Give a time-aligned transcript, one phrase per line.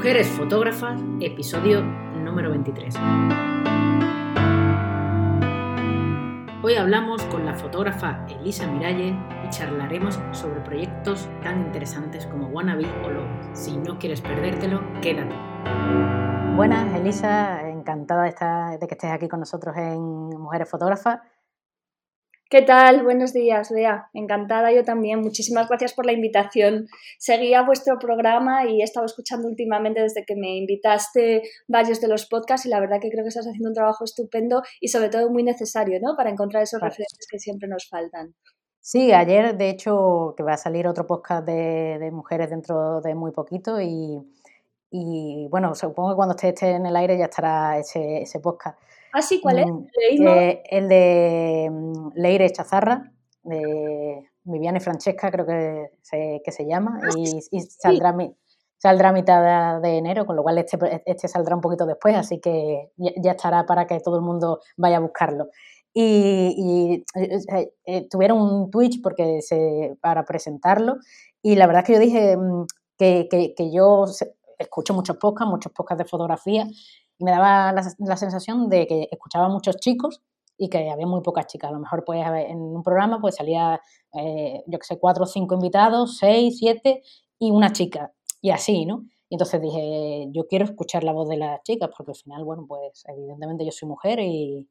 [0.00, 2.94] Mujeres Fotógrafas, episodio número 23.
[6.62, 12.86] Hoy hablamos con la fotógrafa Elisa Miralle y charlaremos sobre proyectos tan interesantes como Wannabe
[13.04, 13.50] o Love.
[13.52, 15.34] Si no quieres perdértelo, quédate.
[16.56, 21.20] Buenas, Elisa, encantada de, estar, de que estés aquí con nosotros en Mujeres Fotógrafas.
[22.50, 23.04] ¿Qué tal?
[23.04, 24.10] Buenos días, Bea.
[24.12, 25.20] Encantada yo también.
[25.20, 26.88] Muchísimas gracias por la invitación.
[27.16, 32.26] Seguía vuestro programa y he estado escuchando últimamente desde que me invitaste varios de los
[32.26, 35.30] podcasts y la verdad que creo que estás haciendo un trabajo estupendo y sobre todo
[35.30, 36.16] muy necesario, ¿no?
[36.16, 38.34] Para encontrar esos referentes que siempre nos faltan.
[38.80, 43.30] Sí, ayer de hecho que va a salir otro podcast de, mujeres dentro de muy
[43.30, 48.40] poquito y, bueno, supongo que cuando esté, esté, en el aire ya estará ese, ese
[48.40, 48.76] podcast.
[49.12, 49.66] Ah, sí, ¿cuál es?
[49.66, 49.86] Mm,
[50.28, 56.66] eh, el de mm, Leire Chazarra, de Viviana y Francesca, creo que se, que se
[56.66, 58.16] llama, ah, y, saldrá,
[58.78, 62.40] saldrá a mitad de enero, con lo cual este, este saldrá un poquito después, así
[62.40, 65.48] que ya, estará para que todo el mundo vaya a buscarlo.
[65.92, 70.96] Y, eh, eh, tuvieron un Twitch porque se, para presentarlo,
[71.42, 74.06] y la verdad es que yo dije mm, que, que, que yo
[74.60, 76.66] escucho muchos podcasts, muchos podcasts de fotografía,
[77.20, 80.22] me daba la, sensación de que escuchaba muchos chicos
[80.56, 81.70] y que había muy pocas chicas.
[81.70, 83.80] A lo mejor pues en un programa pues salía,
[84.14, 87.02] eh, yo que sé, cuatro o cinco invitados, seis, siete
[87.38, 88.12] y una chica.
[88.42, 89.04] Y así, ¿no?
[89.28, 92.64] Y entonces dije, yo quiero escuchar la voz de las chicas porque al final, bueno,
[92.66, 94.66] pues evidentemente yo soy mujer y,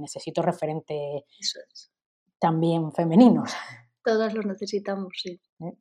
[0.00, 1.24] necesito referentes
[2.38, 3.52] también femeninos.
[4.04, 5.40] Todas los necesitamos, sí.
[5.60, 5.74] ¿Eh?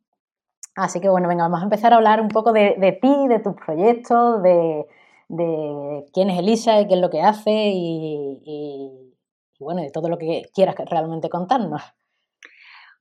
[0.76, 3.40] Así que bueno, venga, vamos a empezar a hablar un poco de, de ti, de
[3.40, 4.88] tus proyectos, de,
[5.30, 9.16] de quién es Elisa y qué es lo que hace y,
[9.60, 11.82] bueno, de todo lo que quieras realmente contarnos.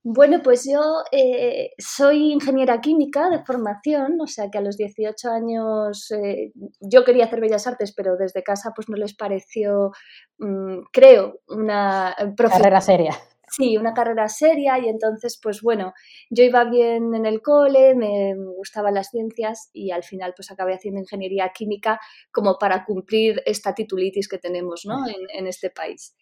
[0.04, 5.28] Bueno, pues yo eh, soy ingeniera química de formación, o sea que a los 18
[5.28, 9.90] años eh, yo quería hacer bellas artes, pero desde casa pues no les pareció,
[10.38, 13.12] mm, creo, una carrera seria.
[13.50, 15.94] Sí, una carrera seria y entonces, pues bueno,
[16.30, 20.74] yo iba bien en el cole, me gustaban las ciencias y al final pues acabé
[20.74, 22.00] haciendo ingeniería química
[22.30, 25.06] como para cumplir esta titulitis que tenemos ¿no?
[25.08, 26.14] en, en este país.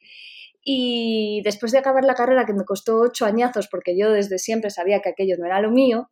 [0.69, 4.71] Y después de acabar la carrera, que me costó ocho añazos, porque yo desde siempre
[4.71, 6.11] sabía que aquello no era lo mío,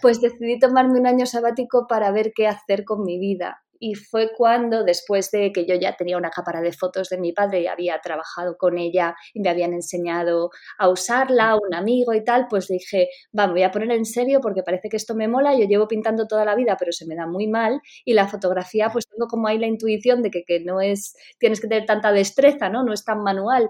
[0.00, 4.30] pues decidí tomarme un año sabático para ver qué hacer con mi vida y fue
[4.32, 7.66] cuando, después de que yo ya tenía una cámara de fotos de mi padre y
[7.66, 12.68] había trabajado con ella y me habían enseñado a usarla, un amigo y tal, pues
[12.68, 15.66] dije, va, me voy a poner en serio porque parece que esto me mola, yo
[15.66, 19.08] llevo pintando toda la vida, pero se me da muy mal y la fotografía, pues
[19.08, 22.68] tengo como ahí la intuición de que, que no es, tienes que tener tanta destreza,
[22.68, 22.84] ¿no?
[22.84, 23.68] No es tan manual.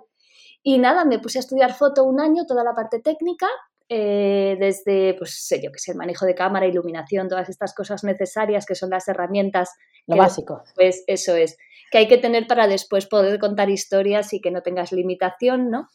[0.62, 3.48] Y nada, me puse a estudiar foto un año, toda la parte técnica,
[3.94, 8.04] eh, desde, pues sé yo que sé, el manejo de cámara, iluminación, todas estas cosas
[8.04, 9.68] necesarias que son las herramientas.
[10.06, 10.62] Lo básico.
[10.74, 11.56] Pues eso es,
[11.90, 15.88] que hay que tener para después poder contar historias y que no tengas limitación, ¿no?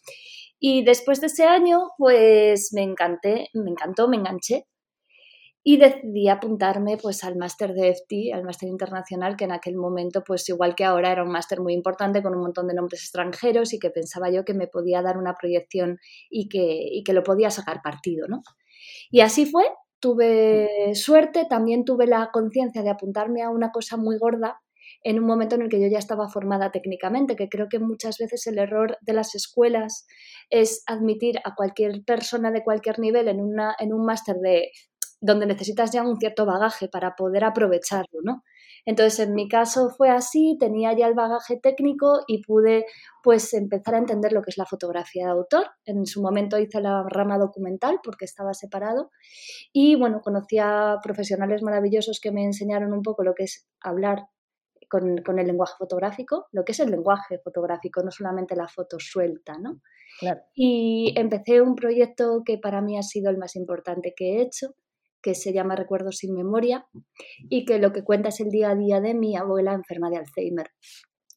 [0.59, 4.65] Y después de ese año, pues me encanté, me encantó, me enganché
[5.69, 10.23] y decidí apuntarme pues al máster de FT, al máster internacional, que en aquel momento,
[10.25, 13.73] pues igual que ahora, era un máster muy importante con un montón de nombres extranjeros
[13.73, 17.49] y que pensaba yo que me podía dar una proyección y que, que lo podía
[17.49, 18.43] sacar partido, ¿no?
[19.11, 19.65] Y así fue,
[19.99, 24.59] tuve suerte, también tuve la conciencia de apuntarme a una cosa muy gorda
[25.03, 28.17] en un momento en el que yo ya estaba formada técnicamente, que creo que muchas
[28.17, 30.07] veces el error de las escuelas
[30.49, 34.71] es admitir a cualquier persona de cualquier nivel en, una, en un máster de
[35.19, 38.43] donde necesitas ya un cierto bagaje para poder aprovecharlo, ¿no?
[38.87, 42.85] Entonces, en mi caso fue así, tenía ya el bagaje técnico y pude
[43.21, 45.65] pues empezar a entender lo que es la fotografía de autor.
[45.83, 49.11] En su momento hice la rama documental porque estaba separado
[49.73, 54.27] y bueno, conocí a profesionales maravillosos que me enseñaron un poco lo que es hablar
[54.87, 58.99] con, con, el lenguaje fotográfico, lo que es el lenguaje fotográfico, no solamente la foto
[59.01, 59.81] suelta, ¿no?
[60.21, 60.39] Claro.
[60.55, 64.75] Y empecé un proyecto que para mí ha sido el más importante que he hecho,
[65.27, 66.87] que se llama Recuerdos sin memoria
[67.49, 70.15] y que lo que cuenta es el día a día de mi abuela enferma de
[70.15, 70.69] Alzheimer.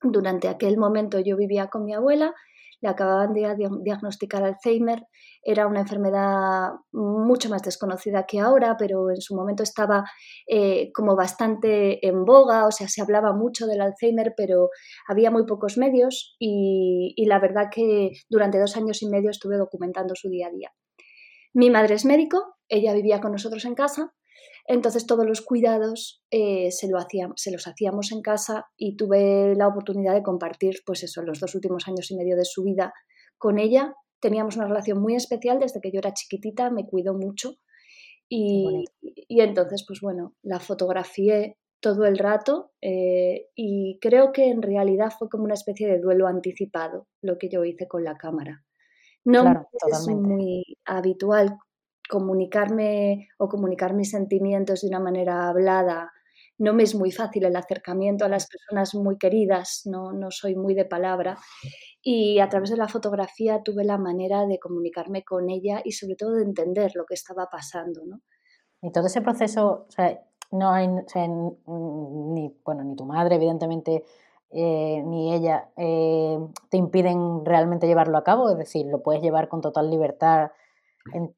[0.00, 2.32] Durante aquel momento yo vivía con mi abuela,
[2.80, 3.52] le acababan de
[3.82, 5.02] diagnosticar Alzheimer,
[5.42, 10.04] era una enfermedad mucho más desconocida que ahora, pero en su momento estaba
[10.46, 14.68] eh, como bastante en boga, o sea, se hablaba mucho del Alzheimer, pero
[15.08, 19.56] había muy pocos medios y, y la verdad que durante dos años y medio estuve
[19.56, 20.70] documentando su día a día.
[21.52, 24.14] Mi madre es médico, ella vivía con nosotros en casa,
[24.66, 26.98] entonces todos los cuidados eh, se, lo
[27.36, 31.54] se los hacíamos en casa y tuve la oportunidad de compartir, pues eso, los dos
[31.54, 32.92] últimos años y medio de su vida
[33.38, 33.94] con ella.
[34.20, 37.54] Teníamos una relación muy especial desde que yo era chiquitita, me cuidó mucho
[38.28, 44.62] y, y entonces, pues bueno, la fotografié todo el rato eh, y creo que en
[44.62, 48.62] realidad fue como una especie de duelo anticipado lo que yo hice con la cámara.
[49.24, 51.58] No es muy habitual
[52.08, 56.12] comunicarme o comunicar mis sentimientos de una manera hablada.
[56.58, 60.56] No me es muy fácil el acercamiento a las personas muy queridas, no, no soy
[60.56, 61.38] muy de palabra.
[62.02, 66.16] Y a través de la fotografía tuve la manera de comunicarme con ella y sobre
[66.16, 68.02] todo de entender lo que estaba pasando.
[68.04, 68.20] ¿no?
[68.82, 70.20] Y todo ese proceso, o sea,
[70.52, 74.04] no hay, ni, bueno, ni tu madre, evidentemente,
[74.52, 76.36] eh, ni ella eh,
[76.70, 80.50] te impiden realmente llevarlo a cabo, es decir, lo puedes llevar con total libertad
[81.14, 81.32] en,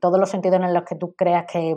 [0.00, 1.76] todos los sentidos en los que tú creas que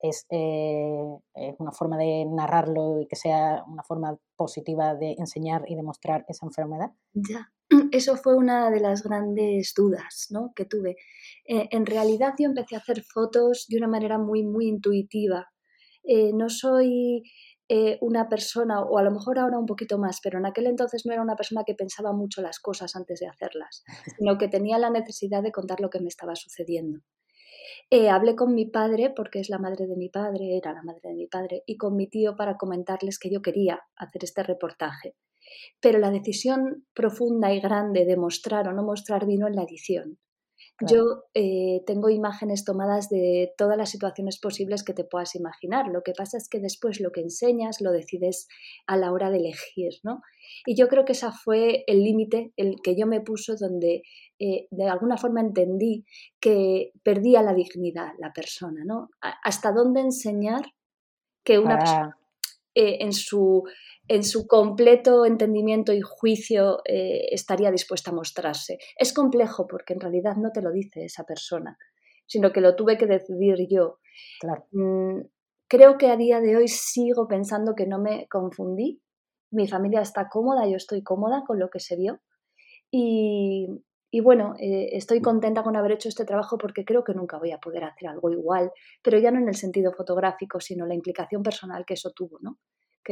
[0.00, 5.62] es, eh, es, una forma de narrarlo y que sea una forma positiva de enseñar
[5.68, 6.90] y demostrar esa enfermedad.
[7.14, 7.52] Ya,
[7.92, 10.52] eso fue una de las grandes dudas ¿no?
[10.56, 10.96] que tuve.
[11.46, 15.46] en realidad yo empecé a hacer fotos de una manera muy, muy intuitiva.
[16.34, 17.22] no soy
[17.72, 21.06] eh, una persona, o a lo mejor ahora un poquito más, pero en aquel entonces
[21.06, 23.84] no era una persona que pensaba mucho las cosas antes de hacerlas,
[24.18, 26.98] sino que tenía la necesidad de contar lo que me estaba sucediendo.
[27.88, 31.10] Eh, hablé con mi padre, porque es la madre de mi padre, era la madre
[31.10, 35.14] de mi padre, y con mi tío para comentarles que yo quería hacer este reportaje.
[35.80, 40.18] Pero la decisión profunda y grande de mostrar o no mostrar vino en la edición.
[40.86, 45.88] Yo eh, tengo imágenes tomadas de todas las situaciones posibles que te puedas imaginar.
[45.88, 48.48] Lo que pasa es que después lo que enseñas lo decides
[48.86, 50.22] a la hora de elegir, ¿no?
[50.66, 54.02] Y yo creo que ese fue el límite el que yo me puso donde
[54.38, 56.04] eh, de alguna forma entendí
[56.40, 59.10] que perdía la dignidad la persona, ¿no?
[59.20, 60.62] hasta dónde enseñar
[61.44, 62.19] que una persona
[62.74, 63.64] eh, en su
[64.10, 68.78] en su completo entendimiento y juicio eh, estaría dispuesta a mostrarse.
[68.96, 71.78] Es complejo porque en realidad no te lo dice esa persona,
[72.26, 74.00] sino que lo tuve que decidir yo.
[74.72, 75.20] Mm,
[75.68, 79.00] creo que a día de hoy sigo pensando que no me confundí.
[79.52, 82.18] Mi familia está cómoda, yo estoy cómoda con lo que se vio.
[82.90, 83.68] Y,
[84.18, 87.58] bueno, eh, estoy contenta con haber hecho este trabajo porque creo que nunca voy a
[87.58, 88.72] poder hacer algo igual,
[89.02, 92.58] pero ya no en el sentido fotográfico, sino la implicación personal que eso tuvo, ¿no?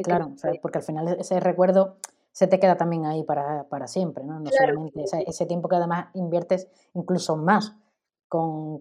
[0.02, 1.98] claro, porque al final ese recuerdo
[2.32, 4.40] se te queda también ahí para, siempre, ¿no?
[4.40, 7.76] No solamente ese, tiempo que además inviertes incluso más
[8.28, 8.78] con,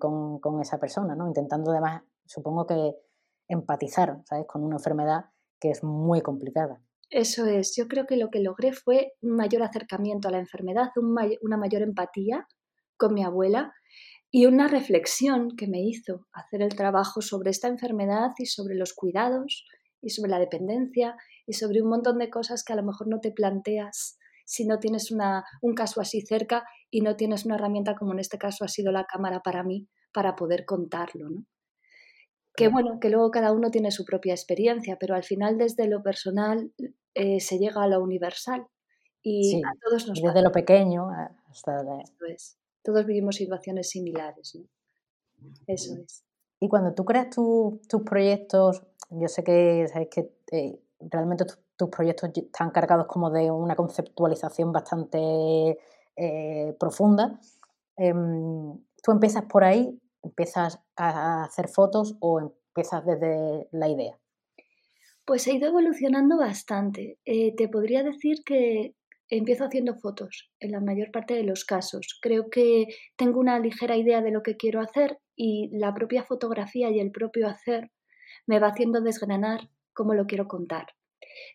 [0.61, 1.27] esa persona, ¿no?
[1.27, 2.95] Intentando además, supongo que
[3.47, 4.45] empatizar, ¿sabes?
[4.45, 5.25] Con una enfermedad
[5.59, 6.81] que es muy complicada.
[7.09, 10.89] Eso es, yo creo que lo que logré fue un mayor acercamiento a la enfermedad,
[11.41, 12.45] una mayor empatía
[12.97, 13.73] con mi abuela
[14.29, 18.93] y una reflexión que me hizo hacer el trabajo sobre esta enfermedad y sobre los
[18.93, 19.65] cuidados
[20.01, 21.15] y sobre la dependencia
[21.45, 24.79] y sobre un montón de cosas que a lo mejor no te planteas si no
[24.79, 28.65] tienes una, un caso así cerca y no tienes una herramienta como en este caso
[28.65, 31.45] ha sido la cámara para mí para poder contarlo, ¿no?
[32.57, 36.01] Que bueno, que luego cada uno tiene su propia experiencia, pero al final desde lo
[36.01, 36.73] personal
[37.13, 38.65] eh, se llega a lo universal
[39.21, 41.09] y a todos nos desde lo pequeño
[41.49, 42.57] hasta Eso es.
[42.83, 44.65] Todos vivimos situaciones similares, ¿no?
[45.67, 46.23] Eso es.
[46.59, 48.81] Y cuando tú creas tus proyectos,
[49.11, 51.45] yo sé que, sabes que eh, realmente
[51.75, 55.77] tus proyectos están cargados como de una conceptualización bastante
[56.15, 57.39] eh, profunda.
[57.95, 64.17] Em, ¿Tú empiezas por ahí, empiezas a hacer fotos o empiezas desde la idea?
[65.25, 67.19] Pues he ido evolucionando bastante.
[67.25, 68.95] Eh, te podría decir que
[69.29, 72.17] empiezo haciendo fotos en la mayor parte de los casos.
[72.21, 72.87] Creo que
[73.17, 77.11] tengo una ligera idea de lo que quiero hacer y la propia fotografía y el
[77.11, 77.91] propio hacer
[78.45, 80.87] me va haciendo desgranar cómo lo quiero contar.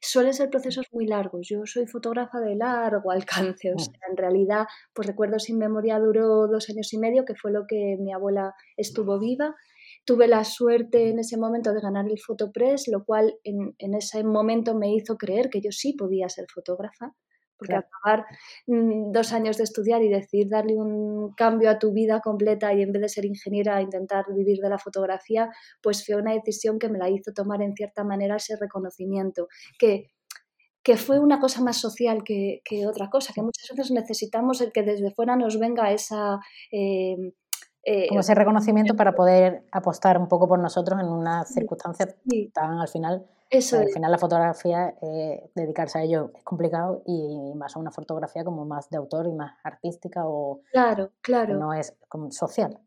[0.01, 1.47] Suelen ser procesos muy largos.
[1.49, 3.71] Yo soy fotógrafa de largo alcance.
[3.73, 3.79] O mm.
[3.79, 7.67] sea, en realidad, pues recuerdo sin memoria duró dos años y medio, que fue lo
[7.67, 9.55] que mi abuela estuvo viva.
[10.05, 14.25] Tuve la suerte en ese momento de ganar el Fotopress, lo cual en, en ese
[14.25, 17.15] momento me hizo creer que yo sí podía ser fotógrafa
[17.57, 18.27] porque acabar
[18.67, 22.83] mm, dos años de estudiar y decir darle un cambio a tu vida completa y
[22.83, 25.51] en vez de ser ingeniera intentar vivir de la fotografía,
[25.83, 30.11] pues fue una decisión que me la hizo tomar en cierta manera ese reconocimiento, que,
[30.83, 34.83] que fue una cosa más social que, otra cosa, que muchas veces necesitamos el que
[34.83, 36.41] desde fuera nos venga esa...
[36.71, 37.17] Eh,
[37.85, 42.07] eh, como ese reconocimiento para poder apostar un poco por nosotros en una circunstancia
[42.53, 47.53] tan al final eso Al final la fotografía, eh, dedicarse a ello es complicado y
[47.55, 51.59] más a una fotografía como más de autor y más artística o claro, claro.
[51.59, 52.79] no es como social.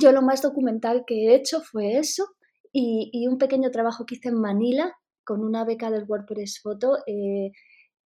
[0.00, 2.24] Yo lo más documental que he hecho fue eso
[2.72, 4.92] y, un pequeño trabajo que hice en Manila
[5.24, 7.52] con una beca del WordPress Photo eh,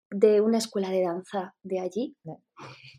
[0.10, 2.18] de una escuela de danza de allí.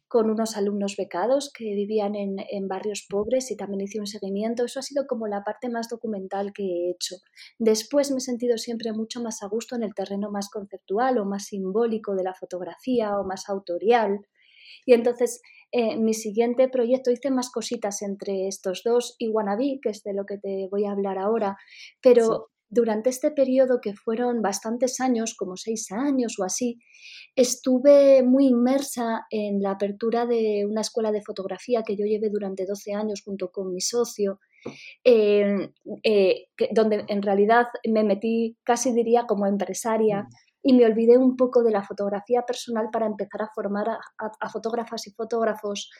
[0.08, 4.64] Con unos alumnos becados que vivían en, barrios pobres y también hice un seguimiento.
[4.64, 7.16] Eso ha sido como la parte más documental que he hecho.
[7.58, 11.24] Después me he sentido siempre mucho más a gusto en el terreno más conceptual o
[11.24, 14.26] más simbólico de la fotografía o más autorial.
[14.86, 19.90] Y entonces eh, mi siguiente proyecto hice más cositas entre estos dos y Wannabe, que
[19.90, 21.58] es de lo que te voy a hablar ahora,
[22.00, 26.78] pero durante este periodo, que fueron bastantes años, como seis años o así,
[27.34, 32.66] estuve muy inmersa en la apertura de una escuela de fotografía que yo llevé durante
[32.66, 34.40] 12 años junto con mi socio,
[35.04, 35.70] eh,
[36.72, 40.26] donde en realidad me metí, casi diría, como empresaria.
[40.68, 45.06] Y me olvidé un poco de la fotografía personal para empezar a formar a, fotógrafas
[45.06, 45.90] y fotógrafos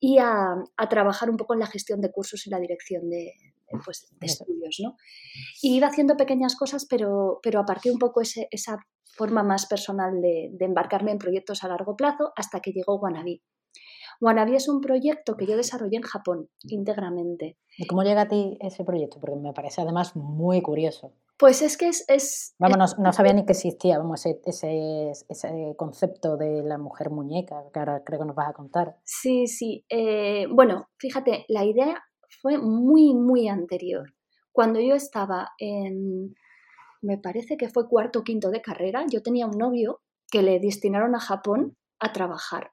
[0.00, 0.56] y a,
[0.90, 3.34] trabajar un poco en la gestión de cursos y la dirección de,
[3.84, 4.78] pues, estudios.
[4.82, 4.96] ¿no?
[5.62, 8.78] Y iba haciendo pequeñas cosas, pero, pero aparqué un poco esa
[9.16, 13.42] forma más personal de, embarcarme en proyectos a largo plazo hasta que llegó Wannabe.
[14.20, 17.58] Wannabe es un proyecto que yo desarrollé en Japón íntegramente.
[17.78, 19.20] ¿Y cómo llega a ti ese proyecto?
[19.20, 21.12] Porque me parece además muy curioso.
[21.38, 22.54] Pues es que es...
[22.58, 27.78] vamos, no, sabía ni que existía vamos, ese, ese, concepto de la mujer muñeca, que
[27.78, 28.96] ahora creo que nos vas a contar.
[29.04, 29.84] Sí, sí.
[29.90, 32.02] Eh, bueno, fíjate, la idea
[32.40, 34.14] fue muy, muy anterior.
[34.52, 36.34] Cuando yo estaba en,
[37.02, 40.00] me parece que fue cuarto o quinto de carrera, yo tenía un novio
[40.30, 42.72] que le destinaron a Japón a trabajar.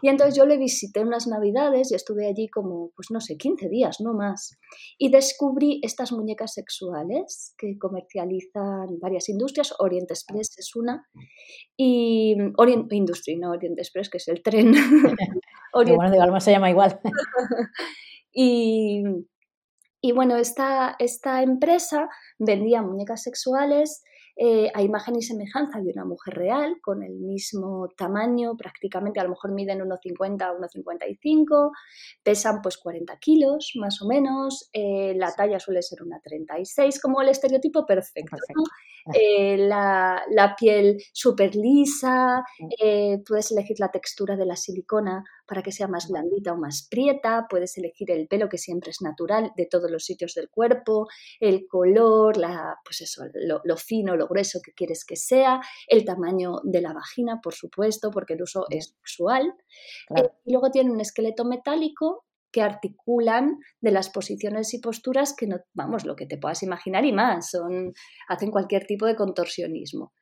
[0.00, 3.68] Y entonces yo le visité unas navidades y estuve allí como, pues no sé, 15
[3.68, 4.58] días, no más.
[4.98, 9.74] Y descubrí estas muñecas sexuales que comercializan varias industrias.
[9.78, 11.08] Orient Express es una.
[11.76, 14.72] Y Orient Industry, no Orient Express, que es el tren.
[15.72, 15.96] Orient...
[15.96, 17.00] Bueno, de se llama igual.
[18.32, 19.02] y,
[20.00, 22.08] y bueno, esta, esta empresa
[22.38, 24.02] vendía muñecas sexuales
[24.34, 29.24] eh, a imagen y semejanza de una mujer real, con el mismo tamaño, prácticamente a
[29.24, 31.70] lo mejor miden 1,50 o 1,55,
[32.22, 37.20] pesan pues 40 kilos más o menos, eh, la talla suele ser una 36, como
[37.20, 38.36] el estereotipo perfecto.
[39.14, 42.44] Eh, la, la, piel súper lisa,
[43.26, 47.46] puedes elegir la textura de la silicona para que sea más blandita o más prieta,
[47.48, 51.08] puedes elegir el pelo que siempre es natural de todos los sitios del cuerpo,
[51.40, 56.60] el color, la, pues eso, lo, fino, lo grueso que quieres que sea, el tamaño
[56.64, 59.54] de la vagina, por supuesto, porque el uso es sexual.
[60.16, 65.46] Eh, y luego tiene un esqueleto metálico que articulan de las posiciones y posturas que
[65.46, 67.92] no, vamos, lo que te puedas imaginar y más, son,
[68.28, 70.12] hacen cualquier tipo de contorsionismo.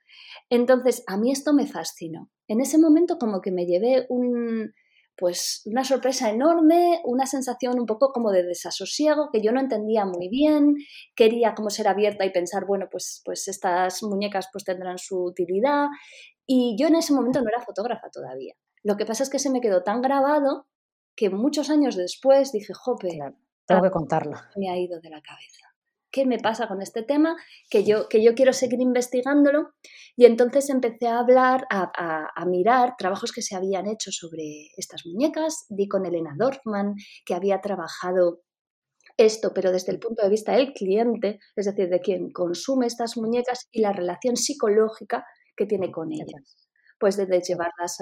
[0.49, 2.30] Entonces, a mí esto me fascinó.
[2.49, 4.72] En ese momento como que me llevé un,
[5.16, 10.06] pues una sorpresa enorme, una sensación un poco como de desasosiego que yo no entendía
[10.06, 10.76] muy bien,
[11.14, 15.88] quería como ser abierta y pensar, bueno, pues, pues estas muñecas pues tendrán su utilidad
[16.46, 18.54] y yo en ese momento no era fotógrafa todavía.
[18.82, 20.66] Lo que pasa es que se me quedó tan grabado
[21.14, 23.18] que muchos años después dije, jope,
[23.66, 24.36] tengo que contarlo.
[24.56, 25.70] Me ha ido de la cabeza.
[26.10, 27.36] ¿qué me pasa con este tema?
[27.68, 29.70] Que yo, que yo quiero seguir investigándolo.
[30.16, 35.66] Y entonces empecé a hablar, a, mirar trabajos que se habían hecho sobre estas muñecas.
[35.68, 38.42] Di con Elena Dorfman, que había trabajado
[39.16, 43.16] esto, pero desde el punto de vista del cliente, es decir, de quien consume estas
[43.16, 45.24] muñecas y la relación psicológica
[45.56, 46.68] que tiene con ellas.
[46.98, 47.98] Pues desde llevarlas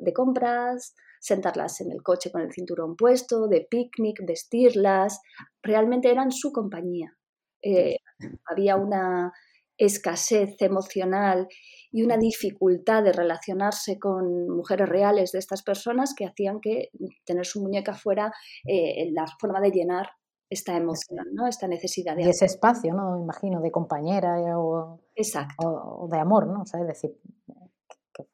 [0.00, 5.20] de compras, sentarlas en el coche con el cinturón puesto, de picnic, vestirlas,
[5.62, 7.16] realmente eran su compañía.
[7.62, 7.98] Eh,
[8.46, 9.32] había una
[9.76, 11.46] escasez emocional
[11.90, 16.90] y una dificultad de relacionarse con mujeres reales de estas personas que hacían que
[17.24, 18.32] tener su muñeca fuera
[18.66, 20.08] eh, la forma de llenar
[20.50, 21.46] esta emoción, ¿no?
[21.46, 22.24] esta necesidad de...
[22.24, 23.16] Y ese espacio, ¿no?
[23.16, 25.54] Me imagino, de compañera o, Exacto.
[25.66, 26.62] o, de amor, ¿no?
[26.62, 27.16] O decir,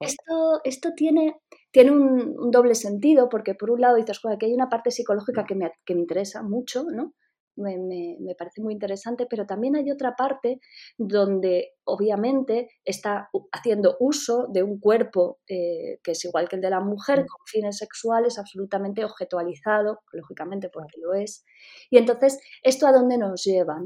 [0.00, 4.68] esto, esto tiene, tiene un, doble sentido porque por un lado dices, que hay una
[4.68, 7.14] parte psicológica que me, que me interesa mucho, ¿no?
[7.56, 10.61] me, parece muy interesante, pero también hay otra parte
[10.99, 16.70] donde obviamente está haciendo uso de un cuerpo eh, que es igual que el de
[16.70, 21.44] la mujer, con fines sexuales, absolutamente objetualizado, lógicamente porque lo es.
[21.90, 23.80] Y entonces, ¿esto a dónde nos lleva?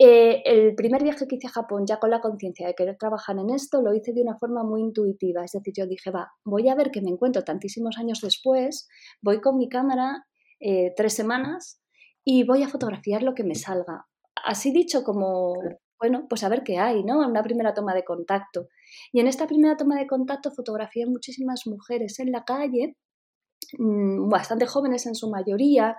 [0.00, 3.36] Eh, el primer viaje que hice a Japón, ya con la conciencia de querer trabajar
[3.38, 5.44] en esto, lo hice de una forma muy intuitiva.
[5.44, 8.88] Es decir, yo dije, va, voy a ver que me encuentro tantísimos años después,
[9.20, 10.24] voy con mi cámara
[10.60, 11.82] eh, tres semanas
[12.24, 14.06] y voy a fotografiar lo que me salga.
[14.44, 15.54] Así dicho como,
[15.98, 17.18] bueno, pues a ver qué hay, ¿no?
[17.18, 18.68] Una primera toma de contacto.
[19.12, 22.96] Y en esta primera toma de contacto fotografié muchísimas mujeres en la calle
[23.76, 25.96] mm, bastante jóvenes en su mayoría,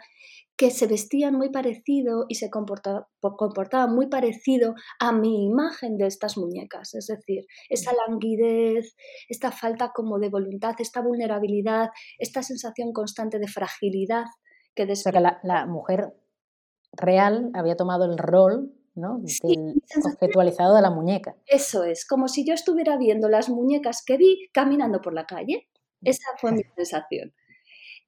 [0.60, 6.38] que se vestían muy parecido y se comportaban muy parecido a mi imagen de estas
[6.38, 6.96] muñecas.
[6.96, 8.94] Es decir, esa languidez,
[9.30, 14.26] esta falta como de voluntad, esta vulnerabilidad, esta sensación constante de fragilidad.
[14.76, 16.14] Que o sea, que la, mujer
[16.92, 19.22] real había tomado el rol ¿no?
[19.44, 21.38] del conceptualizado de la muñeca.
[21.46, 25.70] Eso es, como si yo estuviera viendo las muñecas que vi caminando por la calle.
[26.02, 27.34] Esa fue mi sensación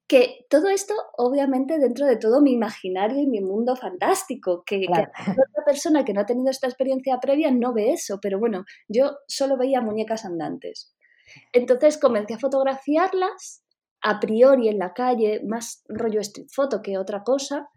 [0.06, 4.86] que todo esto, obviamente, dentro de todo mi imaginario y mi mundo fantástico, que,
[5.48, 9.18] otra persona que no ha tenido esta experiencia previa no ve eso, pero bueno, yo
[9.26, 10.94] solo veía muñecas andantes.
[11.52, 13.64] Entonces comencé a fotografiarlas
[14.02, 17.68] a priori en la calle, más rollo street photo que otra cosa,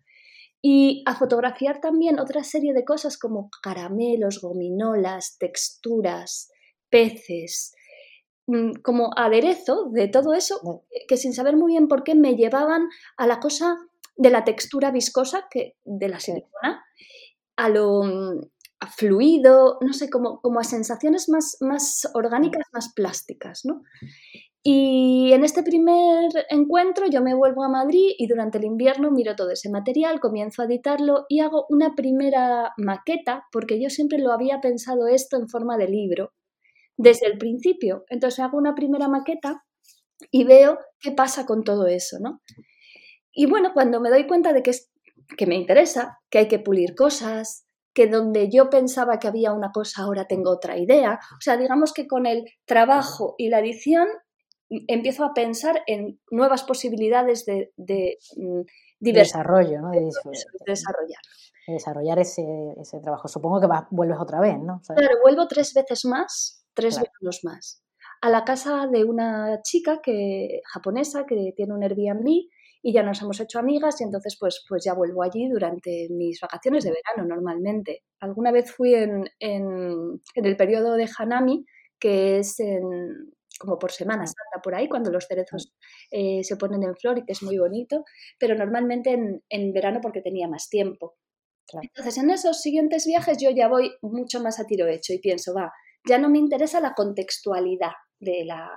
[0.61, 6.49] y a fotografiar también otra serie de cosas como caramelos, gominolas, texturas,
[6.89, 7.75] peces,
[8.83, 13.25] como aderezo de todo eso que sin saber muy bien por qué me llevaban a
[13.25, 13.77] la cosa
[14.17, 16.85] de la textura viscosa que, de la silicona,
[17.57, 18.41] a lo mm,
[18.95, 23.81] fluido, no sé, como, como a sensaciones más, más orgánicas, más plásticas, ¿no?
[24.67, 29.35] Y en este primer encuentro yo me vuelvo a Madrid y durante el invierno miro
[29.35, 34.31] todo ese material, comienzo a editarlo y hago una primera maqueta, porque yo siempre lo
[34.31, 36.31] había pensado esto en forma de libro,
[36.97, 38.05] desde el principio.
[38.09, 39.63] Entonces hago una primera maqueta
[40.31, 42.41] y veo qué pasa con todo eso, ¿no?
[43.31, 44.91] Y bueno, cuando me doy cuenta de que, es,
[45.37, 49.71] que me interesa, que hay que pulir cosas, que donde yo pensaba que había una
[49.71, 54.07] cosa ahora tengo otra idea, o sea, digamos que con el trabajo y la edición
[54.69, 58.61] empiezo a pensar en nuevas posibilidades de, de, mm,
[58.99, 59.91] desarrollo, ¿no?
[59.91, 60.09] De,
[60.65, 61.21] desarrollar.
[61.67, 62.43] desarrollar ese,
[62.77, 63.27] ese, trabajo.
[63.27, 64.81] Supongo que vuelves otra vez, ¿no?
[64.95, 67.83] claro, vuelvo tres veces más tres veranos más,
[68.21, 72.27] a la casa de una chica que, japonesa que tiene un Airbnb
[72.81, 76.39] y ya nos hemos hecho amigas y entonces pues, pues ya vuelvo allí durante mis
[76.39, 78.03] vacaciones de verano normalmente.
[78.19, 81.65] Alguna vez fui en, en, el periodo de Hanami,
[81.99, 82.57] que es
[83.59, 85.73] como por Semana Santa, por ahí, cuando los cerezos
[86.11, 88.03] eh, se ponen en flor y que es muy bonito,
[88.37, 91.15] pero normalmente en, en verano porque tenía más tiempo.
[91.81, 95.53] Entonces, en esos siguientes viajes yo ya voy mucho más a tiro hecho y pienso,
[95.53, 95.71] va,
[96.07, 98.69] ya no me interesa la contextualidad de la,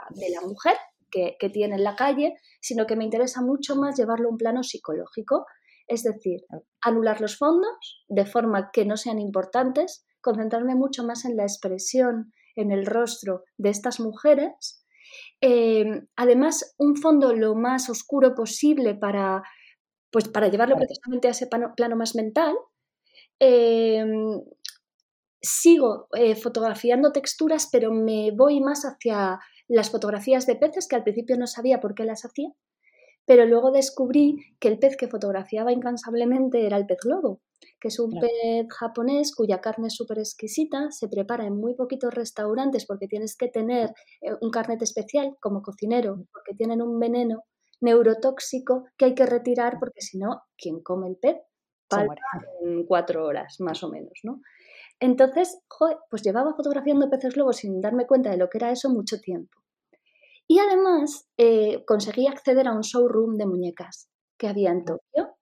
[0.43, 0.77] mujer
[1.11, 4.63] que, tiene en la calle, sino que me interesa mucho más llevarlo a un plano
[4.63, 5.47] psicológico,
[5.87, 6.41] es decir,
[6.83, 12.33] anular los fondos de forma que no sean importantes, concentrarme mucho más en la expresión,
[12.57, 14.85] en el rostro de estas mujeres.
[15.41, 19.43] Eh, además, un fondo lo más oscuro posible para,
[20.11, 22.55] pues, para llevarlo precisamente a ese plano, más mental.
[23.41, 24.05] Eh,
[25.41, 31.05] sigo eh, fotografiando texturas, pero me voy más hacia las fotografías de peces, que al
[31.05, 32.51] principio no sabía por qué las hacía,
[33.27, 37.43] pero luego descubrí que el pez que fotografiaba incansablemente era el pez globo,
[37.79, 42.15] que es un pez japonés cuya carne es súper exquisita, se prepara en muy poquitos
[42.15, 43.91] restaurantes porque tienes que tener
[44.23, 46.25] eh, un carnet especial como cocinero, mm.
[46.33, 47.45] porque tienen un veneno
[47.81, 51.37] neurotóxico que hay que retirar porque si no, quien come el pez
[51.89, 52.15] palma
[52.63, 54.41] en cuatro horas más o menos, ¿no?
[55.01, 55.61] Entonces,
[56.11, 59.59] pues llevaba fotografiando peces globos sin darme cuenta de lo que era eso mucho tiempo.
[60.47, 64.09] Y además eh, conseguí acceder a un showroom de muñecas
[64.39, 65.37] que había en Tokio.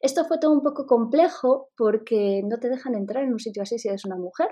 [0.00, 3.78] Esto fue todo un poco complejo porque no te dejan entrar en un sitio así
[3.78, 4.48] si eres una mujer.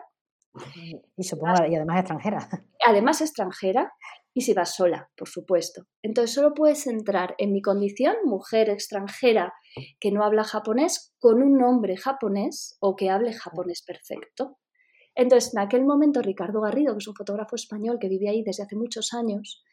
[1.16, 2.48] Y supongo, y además extranjera.
[2.86, 3.92] Además extranjera
[4.34, 5.86] y si vas sola, por supuesto.
[6.02, 9.52] Entonces solo puedes entrar en mi condición, mujer extranjera
[9.98, 14.58] que no habla japonés, con un nombre japonés o que hable japonés perfecto.
[15.16, 18.62] Entonces, en aquel momento, Ricardo Garrido, que es un fotógrafo español que vive ahí desde
[18.62, 19.64] hace muchos años,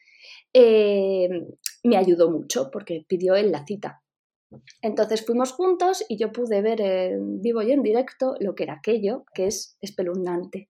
[0.52, 1.28] eh,
[1.84, 4.02] me ayudó mucho porque pidió él la cita.
[4.82, 8.74] Entonces fuimos juntos y yo pude ver en vivo y en directo lo que era
[8.74, 10.68] aquello, que es espeluznante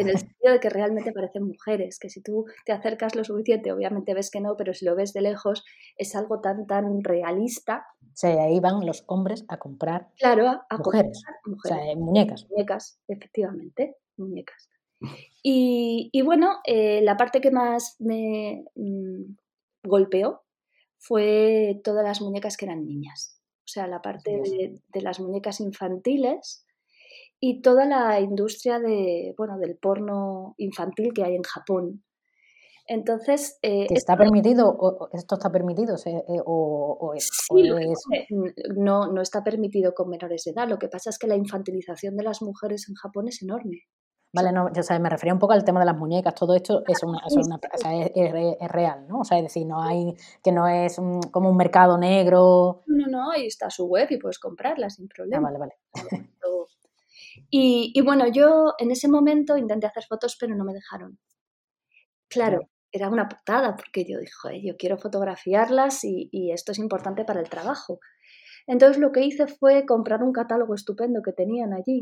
[0.00, 3.72] en el sentido de que realmente parecen mujeres, que si tú te acercas lo suficiente,
[3.72, 5.64] obviamente ves que no, pero si lo ves de lejos,
[5.96, 7.86] es algo tan, tan realista.
[8.22, 11.78] O ahí van los hombres a comprar claro, a, mujeres, mujeres.
[11.78, 12.46] O sea, muñecas.
[12.50, 14.68] Muñecas, efectivamente, muñecas.
[15.42, 19.36] Y, bueno, eh, la parte que más me mm,
[19.84, 20.42] golpeó
[20.98, 23.40] fue todas las muñecas que eran niñas.
[23.60, 26.64] O sea, la parte de, de las muñecas infantiles,
[27.40, 32.04] y toda la industria de, bueno, del porno infantil que hay en Japón.
[32.86, 37.28] Entonces, eh, ¿está permitido o, esto está permitido eh, o, es,
[38.76, 40.66] no, no está permitido con menores de edad.
[40.66, 43.82] Lo que pasa es que la infantilización de las mujeres en Japón es enorme.
[44.32, 47.02] Vale, no, yo me refería un poco al tema de las muñecas, todo esto es,
[47.02, 49.20] una, es, una, o sea, es, real, ¿no?
[49.20, 50.96] O sea, es decir, no hay, que no es
[51.30, 52.82] como un mercado negro.
[52.86, 55.48] No, no, ahí está su web y puedes comprarla sin problema.
[55.48, 56.28] Ah, vale, vale.
[57.50, 61.18] Y, y, bueno, yo en ese momento intenté hacer fotos, pero no me dejaron.
[62.28, 62.60] Claro,
[62.92, 67.40] era una putada, porque yo dije, yo quiero fotografiarlas y, y esto es importante para
[67.40, 68.00] el trabajo.
[68.66, 72.00] Entonces lo que hice fue comprar un catálogo estupendo que tenían allí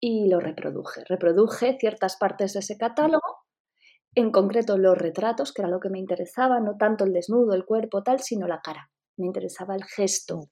[0.00, 1.02] y lo reproduje.
[1.08, 3.44] Reproduje ciertas partes de ese catálogo,
[4.14, 7.64] en concreto los retratos, que era lo que me interesaba, no tanto el desnudo, el
[7.64, 8.90] cuerpo, tal, sino la cara.
[9.16, 10.50] Me interesaba el gesto.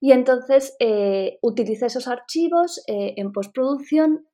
[0.00, 4.28] Y entonces eh, utilicé esos archivos eh, en postproducción,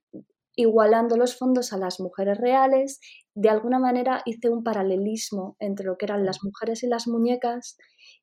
[0.56, 3.00] igualando los fondos a las mujeres reales.
[3.34, 7.76] De alguna manera hice un paralelismo entre lo que eran las mujeres y las muñecas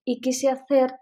[0.06, 0.94] y quise hacer,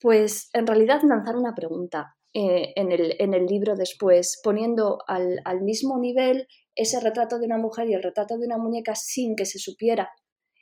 [0.00, 2.16] pues en realidad lanzar una pregunta.
[2.34, 7.44] Eh, en, el, en, el, libro después, poniendo al, al, mismo nivel ese retrato de
[7.44, 10.08] una mujer y el retrato de una muñeca sin que se supiera.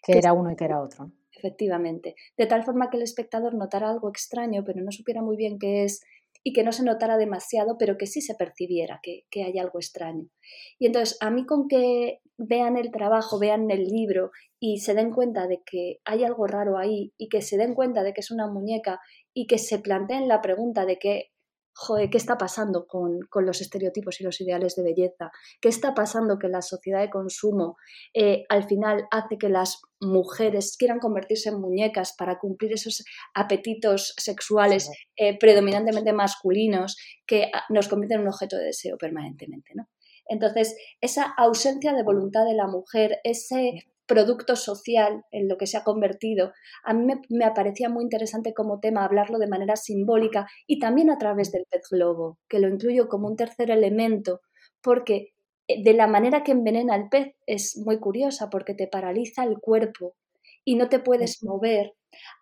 [0.03, 1.12] Que, era uno y que era otro.
[1.40, 2.14] Efectivamente.
[2.37, 5.85] De tal forma que el espectador notara algo extraño, pero no supiera muy bien qué
[5.85, 6.00] es
[6.42, 9.79] y que no se notara demasiado, pero que sí se percibiera que, que hay algo
[9.79, 10.26] extraño.
[10.79, 15.12] Y entonces, a mí con que vean el trabajo, vean el libro y se den
[15.12, 18.31] cuenta de que hay algo raro ahí y que se den cuenta de que es
[18.31, 19.00] una muñeca
[19.35, 21.31] y que se planteen la pregunta de que
[21.74, 25.30] joder, ¿qué está pasando con, los estereotipos y los ideales de belleza?
[25.61, 27.76] ¿Qué está pasando que la sociedad de consumo
[28.14, 33.04] eh, al final hace que las mujeres quieran convertirse en muñecas para cumplir esos
[33.35, 39.72] apetitos sexuales eh, predominantemente masculinos que ah, nos convierten en un objeto de deseo permanentemente,
[39.74, 39.88] ¿no?
[40.26, 45.77] Entonces, esa ausencia de voluntad de la mujer, ese producto social en lo que se
[45.77, 50.49] ha convertido, a mí me, me, parecía muy interesante como tema hablarlo de manera simbólica
[50.66, 54.40] y también a través del pez globo, que lo incluyo como un tercer elemento,
[54.83, 55.29] porque
[55.68, 59.59] eh, de la manera que envenena el pez es muy curiosa, porque te paraliza el
[59.61, 60.16] cuerpo
[60.64, 61.92] y no te puedes mover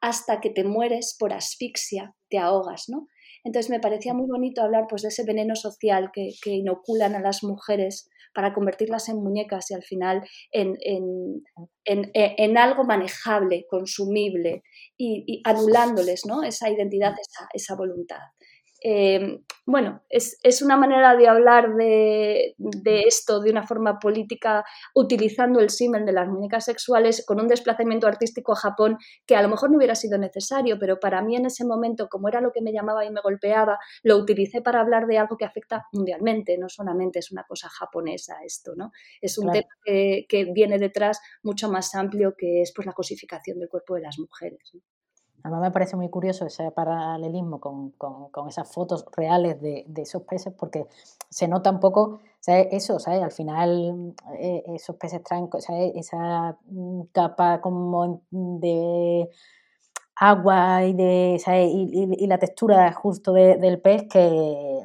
[0.01, 3.09] hasta que te mueres por asfixia, te ahogas, ¿no?
[3.45, 7.45] Entonces me parecía muy bonito hablar pues, de ese veneno social que, inoculan a las
[7.45, 10.23] mujeres para convertirlas en muñecas y al final
[10.53, 11.43] en, en,
[11.85, 14.63] en, en algo manejable, consumible
[14.97, 16.43] y, y, anulándoles ¿no?
[16.43, 18.19] esa identidad, esa, esa voluntad.
[18.83, 24.65] Eh, bueno, es, es, una manera de hablar de, de, esto de una forma política
[24.95, 29.43] utilizando el símbolo de las muñecas sexuales con un desplazamiento artístico a Japón que a
[29.43, 32.53] lo mejor no hubiera sido necesario, pero para mí en ese momento, como era lo
[32.53, 36.57] que me llamaba y me golpeaba, lo utilicé para hablar de algo que afecta mundialmente,
[36.57, 38.93] no solamente es una cosa japonesa esto, ¿no?
[39.21, 39.61] Es un claro.
[39.61, 43.97] tema que, que, viene detrás mucho más amplio que es pues, la cosificación del cuerpo
[43.97, 44.71] de las mujeres.
[44.73, 44.81] ¿no?
[45.43, 50.03] Además me parece muy curioso ese paralelismo con, con, con esas fotos reales de, de,
[50.03, 50.87] esos peces porque
[51.31, 52.69] se nota un poco ¿sabes?
[52.73, 53.23] eso, ¿sabes?
[53.23, 55.93] Al final eh, esos peces traen ¿sabes?
[55.95, 59.29] esa mm, capa como de
[60.17, 61.71] agua y, de, ¿sabes?
[61.73, 64.85] Y, y, y la textura justo de, del pez que,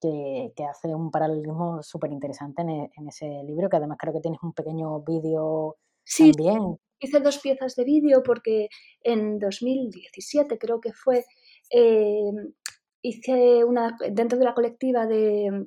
[0.00, 4.20] que, que, hace un paralelismo súper interesante en, en, ese libro, que además creo que
[4.20, 6.32] tienes un pequeño vídeo sí.
[6.32, 8.68] también hice dos piezas de vídeo porque
[9.02, 11.24] en 2017 creo que fue,
[11.70, 12.30] eh,
[13.02, 15.66] hice una, dentro de la colectiva de,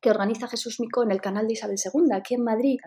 [0.00, 2.78] que organiza Jesús Mico en el canal de Isabel II, aquí en Madrid,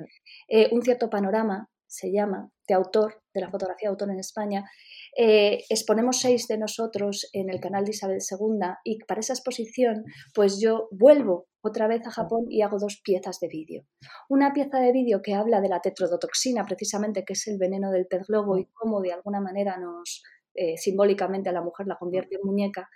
[0.48, 4.70] eh, un cierto panorama se llama, de autor, de la fotografía de autor en España,
[5.18, 10.04] eh, exponemos seis de nosotros en el canal de Isabel II y para esa exposición
[10.34, 13.84] pues yo vuelvo otra vez a Japón y hago dos piezas de vídeo.
[14.30, 18.08] Una pieza de vídeo que habla de la tetrodotoxina, precisamente, que es el veneno del
[18.08, 22.36] pez globo y cómo de alguna manera nos, eh, simbólicamente a la mujer la convierte
[22.36, 22.90] en muñeca,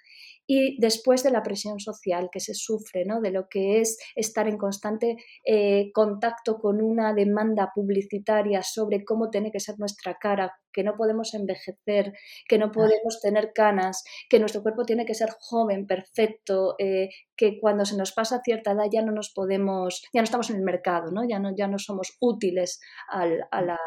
[0.47, 3.21] y después de la presión social que se sufre, ¿no?
[3.21, 9.29] de lo que es estar en constante eh, contacto con una demanda publicitaria sobre cómo
[9.29, 12.13] tiene que ser nuestra cara, que no podemos envejecer,
[12.47, 17.59] que no podemos tener canas, que nuestro cuerpo tiene que ser joven, perfecto, eh, que
[17.59, 20.63] cuando se nos pasa cierta edad ya no nos podemos, ya no estamos en el
[20.63, 21.21] mercado, ¿no?
[21.27, 23.79] Ya, no, ya no somos útiles al, a, la,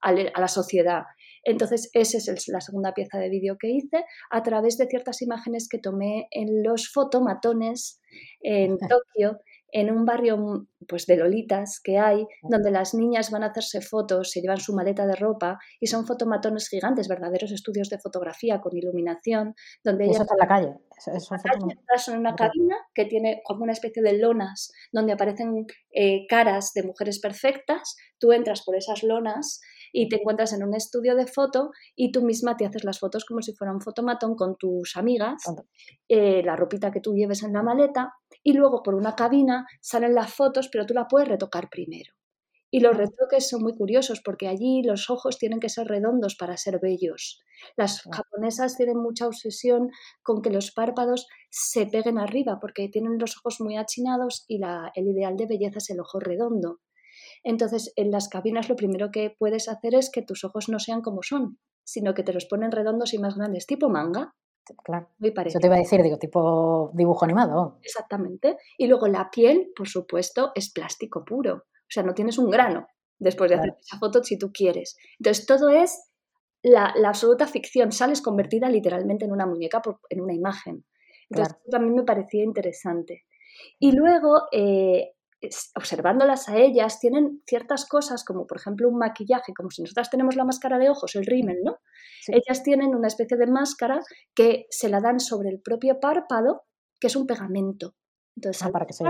[0.00, 1.02] a la sociedad.
[1.44, 5.68] Entonces, esa es la segunda pieza de vídeo que hice a través de ciertas imágenes
[5.68, 8.00] que tomé en los fotomatones
[8.40, 9.40] en Tokio,
[9.74, 14.30] en un barrio pues, de lolitas que hay, donde las niñas van a hacerse fotos,
[14.30, 18.76] se llevan su maleta de ropa y son fotomatones gigantes, verdaderos estudios de fotografía con
[18.76, 20.16] iluminación, donde ellas...
[20.16, 20.74] Eso está en la calle.
[20.96, 21.34] Eso,
[21.92, 26.70] eso en una cabina que tiene como una especie de lonas donde aparecen eh, caras
[26.72, 29.60] de mujeres perfectas, tú entras por esas lonas
[29.96, 33.24] y te encuentras en un estudio de foto y tú misma te haces las fotos
[33.24, 35.44] como si fuera un fotomatón con tus amigas,
[36.08, 40.16] eh, la ropita que tú lleves en la maleta y luego por una cabina salen
[40.16, 42.12] las fotos, pero tú la puedes retocar primero.
[42.72, 46.56] Y los retoques son muy curiosos porque allí los ojos tienen que ser redondos para
[46.56, 47.40] ser bellos.
[47.76, 49.92] Las japonesas tienen mucha obsesión
[50.24, 54.60] con que los párpados se peguen arriba porque tienen los ojos muy achinados y
[54.96, 56.80] el ideal de belleza es el ojo redondo.
[57.42, 61.02] Entonces, en las cabinas lo primero que puedes hacer es que tus ojos no sean
[61.02, 64.34] como son, sino que te los ponen redondos y más grandes, tipo manga.
[64.82, 65.10] Claro.
[65.18, 65.58] Muy parecido.
[65.58, 67.78] Eso te iba a decir, digo, tipo dibujo animado.
[67.82, 68.56] Exactamente.
[68.78, 71.54] Y luego la piel, por supuesto, es plástico puro.
[71.56, 72.86] O sea, no tienes un grano
[73.18, 74.96] después de hacer esa foto si tú quieres.
[75.18, 76.10] Entonces, todo es
[76.62, 77.92] la, absoluta ficción.
[77.92, 80.86] Sales convertida literalmente en una muñeca, en una imagen.
[81.28, 83.24] Entonces, eso también me parecía interesante.
[83.78, 85.13] Y luego, eh,
[85.76, 90.36] observándolas a ellas, tienen ciertas cosas, como por ejemplo un maquillaje, como si nosotras tenemos
[90.36, 91.78] la máscara de ojos, el rímel, ¿no?
[92.28, 94.00] Ellas tienen una especie de máscara
[94.34, 96.62] que se la dan sobre el propio párpado,
[97.00, 97.94] que es un pegamento.
[98.36, 99.04] Entonces, ah, para que se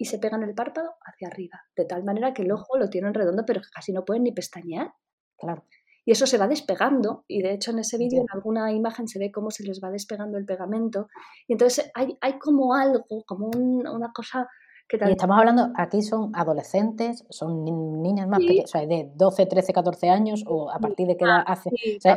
[0.00, 3.14] y se pegan el párpado hacia arriba, de tal manera que el ojo lo tienen
[3.14, 4.92] redondo, pero casi no pueden ni pestañear.
[5.36, 5.64] Claro.
[6.04, 9.18] Y eso se va despegando, y de hecho en ese vídeo, en alguna imagen, se
[9.18, 11.08] ve cómo se les va despegando el pegamento.
[11.46, 14.48] Y entonces hay, hay como algo, como una cosa
[14.90, 17.62] Y estamos hablando, aquí son adolescentes, son
[18.02, 21.24] niñas más pequeñas, o sea, de 12, 13, 14 años, o a partir de qué
[21.24, 21.70] edad ah, hace,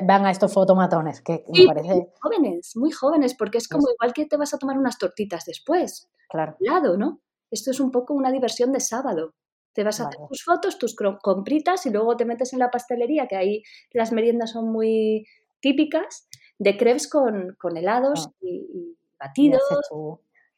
[0.05, 1.95] van a estos fotomatones, que me parece...
[1.95, 5.43] Muy jóvenes, muy jóvenes, porque es como igual que te vas a tomar unas tortitas
[5.45, 6.09] después.
[6.29, 6.55] Claro.
[6.59, 7.19] Lado, ¿no?
[7.49, 9.33] Esto es un poco una diversión de sábado.
[9.73, 13.27] Te vas a hacer tus fotos, tus compritas y luego te metes en la pastelería,
[13.27, 15.25] que ahí las meriendas son muy
[15.59, 18.33] típicas, de crepes con, helados ah.
[18.41, 19.61] y, batidos.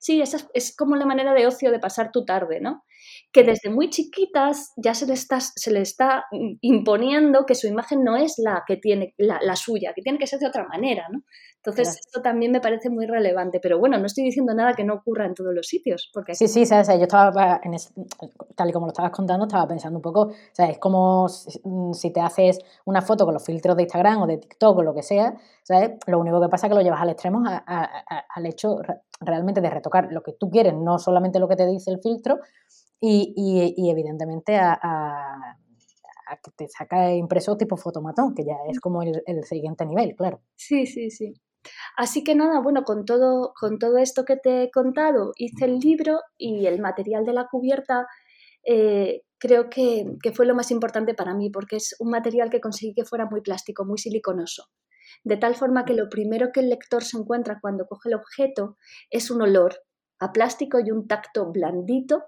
[0.04, 2.84] Sí, esa es, como la manera de ocio de pasar tu tarde, ¿no?
[3.32, 6.26] Que desde muy chiquitas ya se le está, se le está
[6.60, 10.28] imponiendo que su imagen no es la que tiene, la, la suya, que tiene que
[10.28, 11.22] ser de otra manera, ¿no?
[11.66, 13.62] Entonces, esto también me parece muy relevante.
[13.62, 16.10] Pero bueno, no estoy diciendo nada que no ocurra en todos los sitios.
[16.14, 16.90] Porque sí, sí, ¿sabes?
[16.90, 17.74] yo estaba, en
[18.56, 22.12] tal y como lo estabas contando, estaba pensando un poco, o sea, es como si,
[22.12, 25.04] te haces una foto con los filtros de Instagram o de TikTok o lo que
[25.04, 25.92] sea, ¿sabes?
[26.06, 28.80] Lo único que pasa es que lo llevas al extremo, al hecho
[29.22, 32.40] realmente de retocar lo que tú quieres, no solamente lo que te dice el filtro,
[33.00, 35.58] y, evidentemente a,
[36.44, 40.42] que te saca impreso tipo fotomatón, que ya es como el, el, siguiente nivel, claro.
[40.56, 41.34] Sí, sí, sí.
[41.98, 45.80] Así que nada, bueno, con todo, con todo esto que te he contado, hice el
[45.80, 48.08] libro y el material de la cubierta
[48.66, 52.94] eh, creo que, fue lo más importante para mí, porque es un material que conseguí
[52.94, 54.70] que fuera muy plástico, muy siliconoso.
[55.24, 58.78] De tal forma que lo primero que el lector se encuentra cuando coge el objeto
[59.10, 59.76] es un olor
[60.20, 62.24] a plástico y un tacto blandito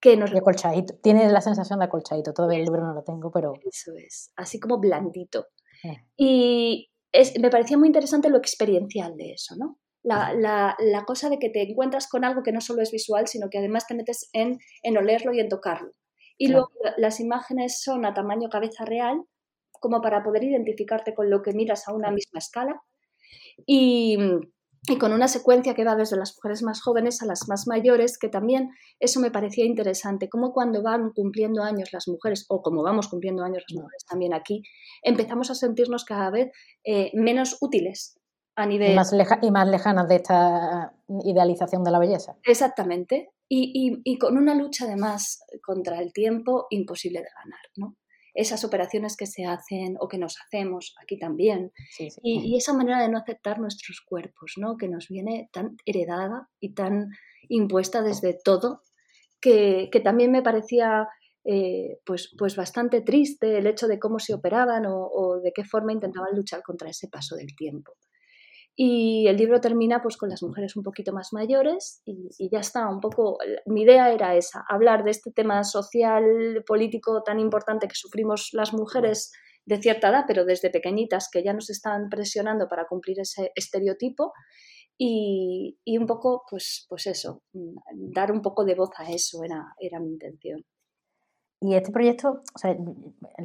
[0.00, 0.30] que nos...
[0.30, 0.94] De acolchadito.
[1.02, 2.32] Tiene la sensación de acolchadito.
[2.32, 3.52] Todavía el libro no lo tengo, pero...
[3.62, 4.32] Eso es.
[4.36, 5.48] Así como blandito.
[5.84, 6.06] Eh.
[6.16, 6.90] Y,
[7.40, 9.78] me parecía muy interesante lo experiencial de eso, ¿no?
[10.02, 13.50] La, la, cosa de que te encuentras con algo que no solo es visual, sino
[13.50, 15.92] que además te metes en, en olerlo y en tocarlo.
[16.38, 19.22] Y luego las imágenes son a tamaño cabeza real,
[19.72, 22.80] como para poder identificarte con lo que miras a una misma escala.
[23.66, 24.16] Y,
[24.88, 28.18] y con una secuencia que va desde las mujeres más jóvenes a las más mayores,
[28.18, 32.82] que también eso me parecía interesante, como cuando van cumpliendo años las mujeres, o como
[32.82, 34.62] vamos cumpliendo años las mujeres también aquí,
[35.02, 36.50] empezamos a sentirnos cada vez
[36.84, 38.18] eh, menos útiles
[38.56, 38.92] a nivel...
[38.92, 39.12] Y más,
[39.42, 42.36] y más lejanas de esta idealización de la belleza.
[42.44, 47.96] Exactamente, y, y, y con una lucha además contra el tiempo imposible de ganar, ¿no?
[48.34, 51.72] Esas operaciones que se hacen o que nos hacemos aquí también.
[52.22, 54.76] Y, esa manera de no aceptar nuestros cuerpos, ¿no?
[54.76, 57.10] que nos viene tan heredada y tan
[57.48, 58.82] impuesta desde todo,
[59.40, 61.08] que, también me parecía
[61.44, 65.92] eh, pues, pues bastante triste el hecho de cómo se operaban o de qué forma
[65.92, 67.92] intentaban luchar contra ese paso del tiempo.
[68.82, 72.88] Y el libro termina pues con las mujeres un poquito más mayores y, ya está,
[72.88, 77.94] un poco, mi idea era esa, hablar de este tema social, político tan importante que
[77.94, 79.32] sufrimos las mujeres
[79.66, 84.32] de cierta edad, pero desde pequeñitas que ya nos están presionando para cumplir ese estereotipo
[84.96, 87.42] y, y un poco, pues, pues eso,
[87.92, 90.64] dar un poco de voz a eso era, era mi intención.
[91.62, 92.74] Y este proyecto, o sea,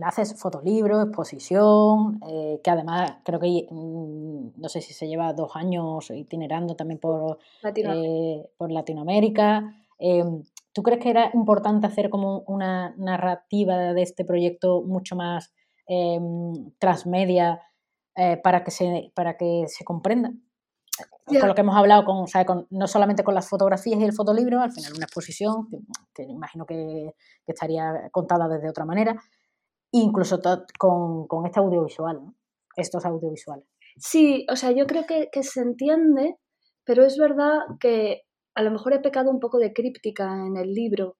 [0.03, 5.53] haces fotolibro, exposición, eh, que además creo que, mm, no sé si se lleva dos
[5.55, 8.09] años itinerando también por Latinoamérica.
[8.09, 9.75] Eh, por Latinoamérica.
[9.99, 15.53] Em, ¿Tú crees que era importante hacer como una narrativa de este proyecto mucho más
[15.87, 17.61] em, transmedia
[18.15, 20.31] eh, para, que se, para que se comprenda?
[21.25, 24.61] Con lo que hemos hablado, con, con, no solamente con las fotografías y el fotolibro,
[24.61, 25.67] al final una exposición,
[26.13, 27.15] que, imagino que,
[27.47, 29.15] estaría contada desde otra manera,
[29.91, 30.39] incluso
[30.77, 32.35] con, con, este audiovisual, ¿no?
[32.75, 33.65] estos audiovisuales.
[33.97, 36.37] Sí, o sea, yo creo que, se entiende,
[36.83, 40.73] pero es verdad que a lo mejor he pecado un poco de críptica en el
[40.73, 41.17] libro.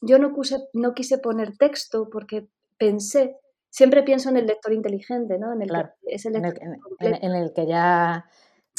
[0.00, 0.32] Yo no,
[0.74, 3.36] no quise poner texto porque pensé,
[3.70, 5.52] siempre pienso en el lector inteligente, ¿no?
[5.52, 8.24] En el, que, es el, en, el, que ya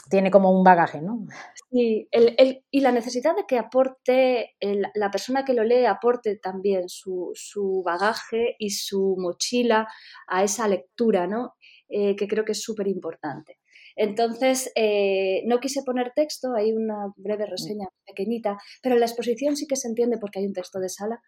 [0.10, 1.26] tiene como un bagaje, ¿no?
[1.72, 4.56] Sí, el, y la necesidad de que aporte,
[4.94, 9.88] la persona que lo lee aporte también su, su bagaje y su mochila
[10.28, 11.56] a esa lectura, ¿no?
[11.90, 13.60] Eh, que creo que es súper importante.
[13.96, 17.50] Entonces, eh, no quise poner texto, hay una breve mm.
[17.50, 21.20] reseña pequeñita, pero la exposición sí que se entiende porque hay un texto de sala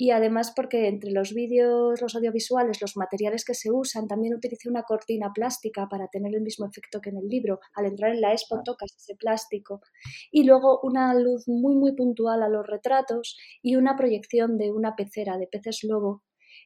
[0.00, 4.70] y además porque entre los vídeos, los audiovisuales, los materiales que se usan, también utilicé
[4.70, 7.60] una cortina plástica para tener el mismo efecto que en el libro.
[7.74, 9.82] Al entrar en la expo tocas ese plástico
[10.30, 14.96] y luego una luz muy muy puntual a los retratos y una proyección de una
[14.96, 16.22] pecera de peces lobo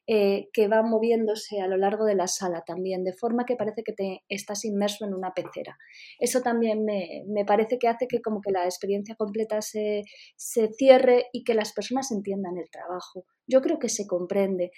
[0.06, 3.82] eh, que va moviéndose a lo largo de la sala también, de forma que parece
[3.82, 5.78] que te estás inmerso en una pecera.
[6.20, 10.02] Eso también me, parece que hace que como que la experiencia completa se,
[10.36, 13.24] cierre y que las personas entiendan el trabajo.
[13.46, 14.72] Yo creo que se comprende.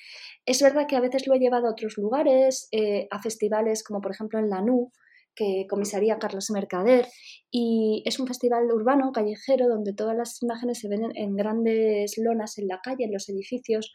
[0.44, 4.00] Es verdad que a veces lo he llevado a otros lugares, eh, a festivales como
[4.00, 4.92] por ejemplo en la NU,
[5.34, 7.06] que comisaría Carlos Mercader
[7.50, 12.58] y es un festival urbano, callejero, donde todas las imágenes se ven en grandes lonas
[12.58, 13.92] en la calle, en los edificios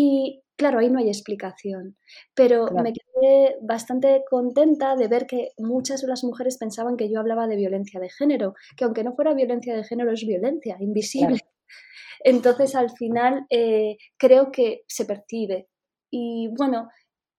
[0.00, 1.96] y claro, ahí no hay explicación,
[2.32, 7.18] pero me quedé bastante contenta de ver que muchas de las mujeres pensaban que yo
[7.18, 11.40] hablaba de violencia de género, que aunque no fuera violencia de género es violencia, invisible.
[12.20, 15.66] Entonces, al final, eh, creo que se percibe.
[16.12, 16.88] Y bueno,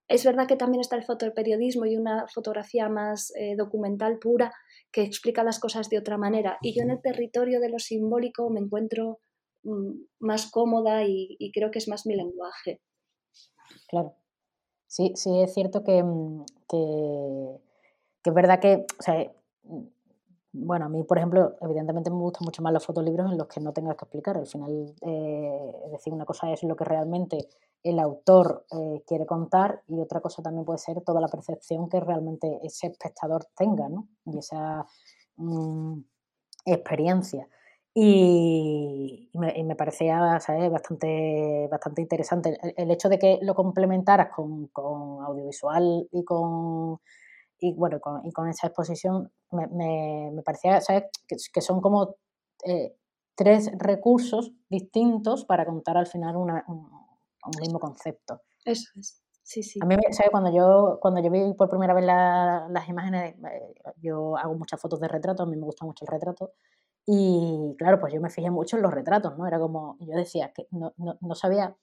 [0.09, 4.51] es verdad que también está el fotoperiodismo y una fotografía más eh, documental pura
[4.91, 6.57] que explica las cosas de otra manera.
[6.61, 9.21] Y yo en el territorio de lo simbólico me encuentro
[10.19, 12.81] más cómoda y, creo que es más mi lenguaje.
[13.87, 14.15] Claro.
[14.87, 17.59] Sí, sí, es cierto que, mm, que,
[18.25, 19.31] es verdad que, sea,
[19.63, 19.83] mm,
[20.51, 23.59] bueno, a mí, por ejemplo, evidentemente me gustan mucho más los fotolibros en los que
[23.59, 24.37] no tengas que explicar.
[24.37, 27.47] Al final, eh, es decir, una cosa es lo que realmente
[27.83, 31.99] el autor eh, quiere contar y otra cosa también puede ser toda la percepción que
[31.99, 34.07] realmente ese espectador tenga, ¿no?
[34.25, 34.85] Y esa
[36.65, 37.47] experiencia.
[38.01, 42.57] Y, me, parecía Bastante, bastante interesante.
[42.77, 47.01] El, hecho de que lo complementaras con, audiovisual y con,
[47.59, 51.05] y, bueno, con, y con esa exposición me, parecía ¿sabes?
[51.27, 52.15] Que, son como
[52.63, 52.95] eh,
[53.35, 56.53] tres recursos distintos para contar al final un,
[57.59, 58.43] mismo concepto.
[58.63, 59.21] Eso es.
[59.43, 59.79] Sí, sí.
[59.81, 60.31] A mí, ¿sabes?
[60.31, 65.01] Cuando yo, cuando yo vi por primera vez las imágenes, eh, yo hago muchas fotos
[65.01, 66.53] de retrato, a mí me gusta mucho el retrato,
[67.05, 69.47] y claro, pues yo me fijé mucho en los retratos, ¿no?
[69.47, 71.75] Era como, yo decía que no, no, no sabía,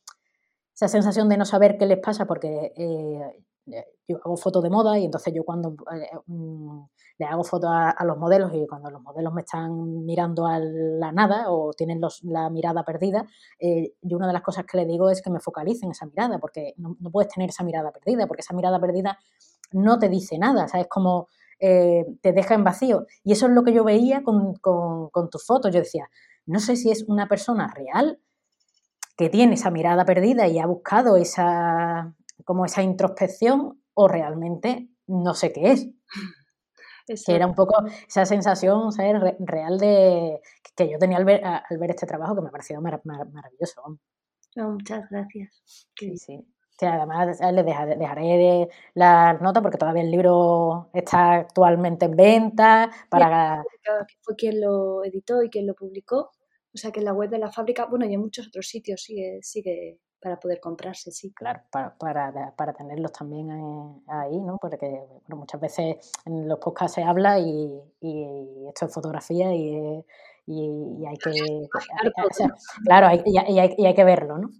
[0.74, 3.44] esa sensación de no saber qué les pasa, porque eh,
[4.06, 6.84] yo hago fotos de moda y entonces yo cuando eh, mm,
[7.18, 11.12] le hago fotos a, los modelos y cuando los modelos me están mirando a la
[11.12, 13.26] nada o tienen los, la mirada perdida,
[13.58, 16.38] eh, yo una de las cosas que le digo es que me focalicen esa mirada,
[16.38, 19.18] porque no, no puedes tener esa mirada perdida, porque esa mirada perdida
[19.72, 20.86] no te dice nada, ¿sabes?
[20.88, 23.06] Como eh, te deja en vacío.
[23.24, 25.72] Y eso es lo que yo veía con, con, tus fotos.
[25.72, 26.08] Yo decía,
[26.46, 28.20] no sé si es una persona real
[29.16, 32.14] que tiene esa mirada perdida y ha buscado esa,
[32.44, 35.88] como esa introspección o realmente no sé qué es.
[37.24, 38.90] Que era un poco esa sensación
[39.38, 40.40] real de
[40.74, 44.00] que yo tenía al ver, al ver este trabajo que me ha parecido maravilloso.
[44.56, 45.62] muchas gracias.
[45.94, 46.44] Sí, sí
[46.84, 52.90] además les dejaré, la nota porque todavía el libro está actualmente en venta.
[53.08, 53.64] Para...
[54.20, 56.32] fue quien lo editó y quien lo publicó.
[56.74, 59.02] O sea que en la web de la fábrica, bueno, y en muchos otros sitios
[59.02, 61.32] sigue, sigue para poder comprarse, sí.
[61.32, 64.58] Claro, para, para, para tenerlos también eh, ahí, ¿no?
[64.60, 70.04] Porque muchas veces en los podcasts se habla y, y esto es fotografía y,
[70.46, 71.68] y, hay que...
[72.84, 74.50] Claro, y hay, y hay que verlo, ¿no?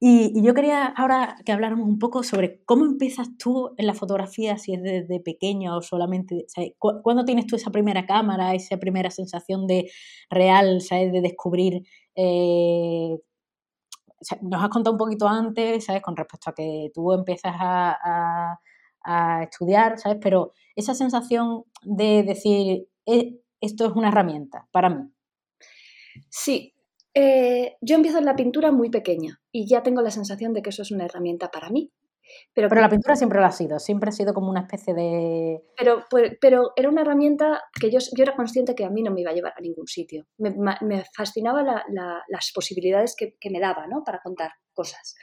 [0.00, 4.56] Y, yo quería ahora que habláramos un poco sobre cómo empiezas tú en la fotografía,
[4.56, 6.46] si es desde pequeño o solamente,
[6.78, 9.90] ¿cuándo tienes tú esa primera cámara, esa primera sensación de
[10.30, 11.12] real, ¿sabes?
[11.12, 11.82] de descubrir?
[12.14, 13.18] Eh,
[14.42, 16.02] nos has contado un poquito antes, ¿sabes?
[16.02, 18.58] Con respecto a que tú empiezas a,
[19.04, 20.18] a, estudiar, ¿sabes?
[20.20, 25.10] Pero esa sensación de decir, eh, esto es una herramienta para mí.
[26.30, 26.74] Sí,
[27.20, 30.70] eh, yo empiezo en la pintura muy pequeña y ya tengo la sensación de que
[30.70, 31.90] eso es una herramienta para mí.
[32.54, 35.64] Pero, pero la pintura siempre lo ha sido, siempre ha sido como una especie de...
[35.76, 39.10] Pero, pues, pero era una herramienta que yo, yo, era consciente que a mí no
[39.10, 40.26] me iba a llevar a ningún sitio.
[40.36, 41.64] Me, me fascinaba
[42.28, 44.04] las posibilidades que, que, me daba ¿no?
[44.04, 45.16] para contar cosas.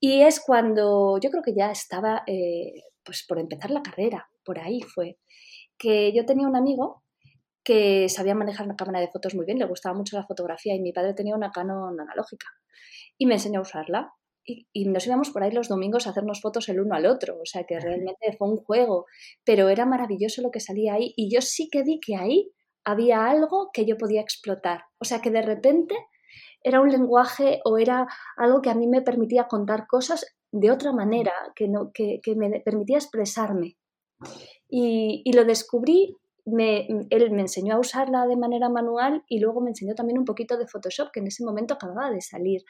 [0.00, 4.58] Y es cuando yo creo que ya estaba eh, pues por empezar la carrera, por
[4.58, 5.18] ahí fue,
[5.78, 7.04] que yo tenía un amigo
[7.64, 10.80] que sabía manejar una cámara de fotos muy bien, le gustaba mucho la fotografía y
[10.80, 12.46] mi padre tenía una Canon analógica
[13.18, 14.12] y me enseñó a usarla.
[14.44, 17.38] Y, y, nos íbamos por ahí los domingos a hacernos fotos el uno al otro,
[17.40, 19.06] o sea que realmente fue un juego,
[19.44, 22.50] pero era maravilloso lo que salía ahí y yo sí que vi que ahí
[22.82, 25.94] había algo que yo podía explotar, o sea que de repente
[26.64, 28.06] era un lenguaje o era
[28.36, 32.36] algo que a mí me permitía contar cosas de otra manera, que, no, que, que
[32.36, 33.76] me permitía expresarme.
[34.68, 39.60] Y, y, lo descubrí me, él me enseñó a usarla de manera manual y luego
[39.60, 42.62] me enseñó también un poquito de Photoshop, que en ese momento acababa de salir.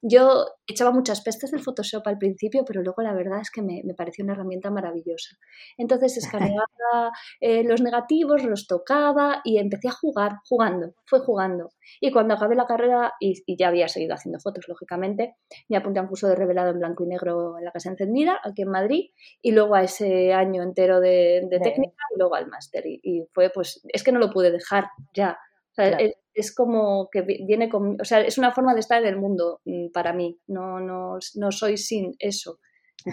[0.00, 3.82] Yo echaba muchas pestes del Photoshop al principio, pero luego la verdad es que me,
[3.84, 5.36] me pareció una herramienta maravillosa.
[5.78, 6.66] Entonces escaneaba
[7.40, 11.70] eh, los negativos, los tocaba y empecé a jugar, jugando, fue jugando.
[12.00, 15.36] Y cuando acabé la carrera, y, y, ya había seguido haciendo fotos, lógicamente,
[15.68, 18.40] me apunté a un curso de revelado en blanco y negro en la Casa Encendida,
[18.42, 19.10] aquí en Madrid,
[19.40, 22.84] y luego a ese año entero de, de técnica y luego al máster.
[22.86, 25.38] Y, y fue pues, es que no lo pude dejar ya.
[25.70, 26.04] O sea, claro.
[26.04, 29.16] es, es, como que viene con, o sea, es una forma de estar en el
[29.16, 32.58] mundo mm, para mí, no, no, no soy sin eso,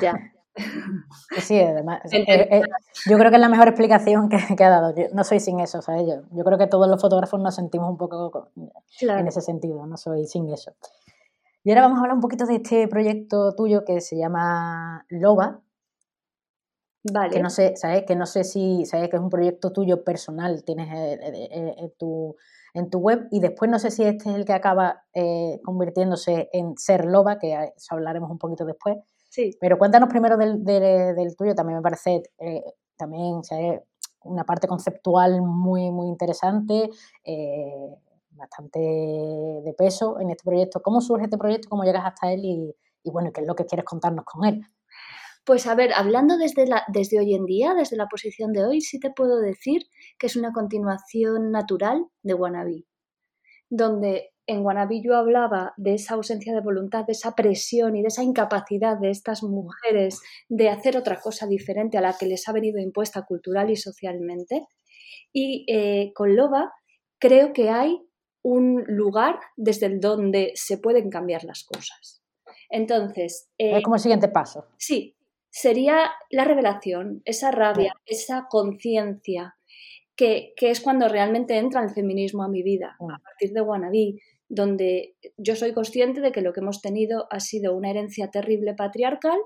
[0.02, 0.14] ya.
[1.40, 2.62] Sí, además, eh, eh,
[3.10, 4.94] yo creo que es la mejor explicación que, que ha dado.
[4.96, 7.90] Yo no soy sin eso, sea, yo, yo, creo que todos los fotógrafos nos sentimos
[7.90, 8.52] un poco
[9.00, 9.20] claro.
[9.22, 10.74] en ese sentido, no soy sin eso.
[11.64, 15.62] Y ahora vamos a hablar un poquito de este proyecto tuyo que se llama Loba,
[17.04, 17.34] Vale.
[17.34, 18.04] Que no sé, ¿sabes?
[18.06, 19.10] Que no sé si, ¿sabes?
[19.10, 22.36] Que es un proyecto tuyo personal, tienes en tu,
[22.74, 26.50] en tu web y después no sé si este es el que acaba eh, convirtiéndose
[26.52, 28.98] en Ser Loba, que eso hablaremos un poquito después.
[29.30, 29.52] Sí.
[29.60, 32.64] Pero cuéntanos primero del, del, del tuyo, también me parece eh,
[32.98, 33.82] también, ¿sabes?
[34.24, 36.90] Una parte conceptual muy, muy interesante,
[37.24, 37.96] eh,
[38.32, 40.82] bastante de peso en este proyecto.
[40.82, 41.70] ¿Cómo surge este proyecto?
[41.70, 42.44] ¿Cómo llegas hasta él?
[42.44, 44.62] Y, y bueno, ¿qué es lo que quieres contarnos con él?
[45.44, 48.82] Pues a ver, hablando desde, la, desde hoy en día, desde la posición de hoy,
[48.82, 49.84] sí te puedo decir
[50.18, 52.86] que es una continuación natural de Wannabe,
[53.70, 58.08] donde en Wannabe yo hablaba de esa ausencia de voluntad, de esa presión y de
[58.08, 62.52] esa incapacidad de estas mujeres de hacer otra cosa diferente a la que les ha
[62.52, 64.66] venido impuesta cultural y socialmente.
[65.32, 66.74] Y eh, con Loba
[67.20, 68.02] creo que hay
[68.42, 72.24] un lugar desde el donde se pueden cambiar las cosas.
[72.72, 73.50] Entonces.
[73.58, 74.66] Eh, es como el siguiente paso.
[74.78, 75.16] Sí,
[75.50, 79.56] sería la revelación, esa rabia, esa conciencia,
[80.16, 84.16] que, que, es cuando realmente entra el feminismo a mi vida, a partir de Wannabe,
[84.50, 88.74] donde yo soy consciente de que lo que hemos tenido ha sido una herencia terrible
[88.74, 89.40] patriarcal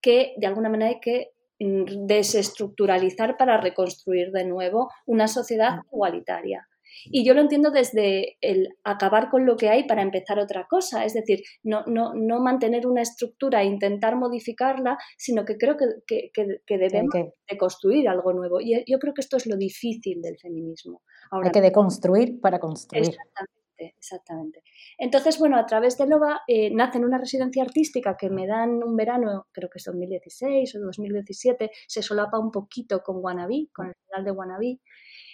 [0.00, 6.66] que de alguna manera hay que mm, desestructuralizar para reconstruir de nuevo una sociedad igualitaria.
[7.04, 11.04] Y yo lo entiendo desde el acabar con lo que hay para empezar otra cosa,
[11.04, 15.86] es decir, no, no, no mantener una estructura e intentar modificarla, sino que creo que,
[16.06, 16.30] que,
[16.66, 17.30] que debemos okay.
[17.48, 18.60] de construir algo nuevo.
[18.60, 21.02] Y yo creo que esto es lo difícil del feminismo.
[21.30, 23.04] Ahora, hay que deconstruir para construir.
[23.04, 24.62] Exactamente, exactamente.
[24.98, 28.82] Entonces, bueno, a través de LOBA eh, nace en una residencia artística que me dan
[28.82, 33.88] un verano, creo que es 2016 o 2017, se solapa un poquito con Wannabe, con
[33.88, 34.80] el final de Wannabe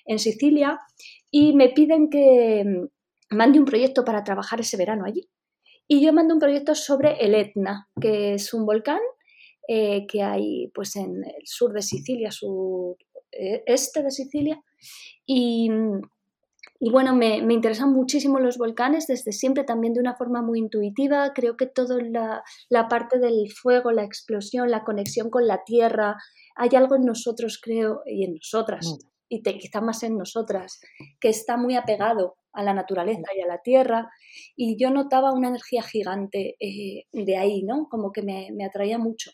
[0.07, 0.81] en Sicilia
[1.31, 5.29] y me piden que mm, mande un proyecto para trabajar ese verano allí.
[5.89, 9.01] Y yo mando un proyecto sobre el Etna, que es un volcán
[9.69, 14.61] eh, que hay pues, en el sur de Sicilia, sureste de Sicilia.
[15.25, 15.71] Y,
[16.81, 20.59] y bueno, me, me, interesan muchísimo los volcanes desde siempre, también de una forma muy
[20.59, 21.33] intuitiva.
[21.35, 26.17] Creo que toda la, la parte del fuego, la explosión, la conexión con la tierra,
[26.57, 30.81] hay algo en nosotros, creo, y en nosotras, mm y te, quizá más en nosotras,
[31.21, 34.11] que está muy apegado a la naturaleza y a la tierra,
[34.57, 37.87] y yo notaba una energía gigante eh, de ahí, ¿no?
[37.91, 39.31] Como que me, me, atraía mucho.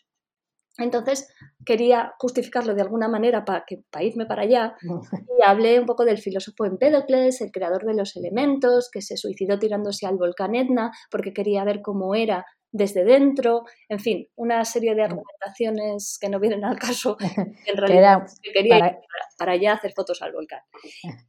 [0.77, 1.31] Entonces
[1.65, 4.75] quería justificarlo de alguna manera para, que, para irme para allá
[5.39, 9.59] y hablé un poco del filósofo Empédocles, el creador de los elementos, que se suicidó
[9.59, 14.95] tirándose al volcán Etna porque quería ver cómo era desde dentro, en fin, una serie
[14.95, 17.15] de argumentaciones que no vienen al caso,
[17.67, 18.91] en realidad que quería para...
[18.91, 18.97] ir
[19.37, 20.61] para allá a hacer fotos al volcán.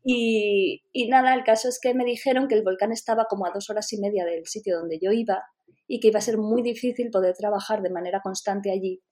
[0.02, 3.50] Y, y, nada, el caso es que me dijeron que el volcán estaba como a
[3.52, 5.42] dos horas y media del sitio donde yo iba
[5.86, 9.02] y que iba a ser muy difícil poder trabajar de manera constante allí,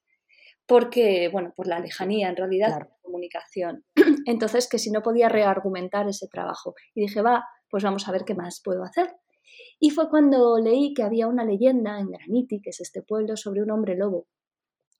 [0.67, 2.89] porque, bueno, por la lejanía en realidad, claro.
[2.89, 3.85] la comunicación.
[4.27, 6.75] Entonces, que si no podía reargumentar ese trabajo.
[6.95, 9.15] Y dije, va, pues vamos a ver qué más puedo hacer.
[9.79, 13.63] Y fue cuando leí que había una leyenda en Graniti, que es este pueblo, sobre
[13.63, 14.27] un hombre lobo,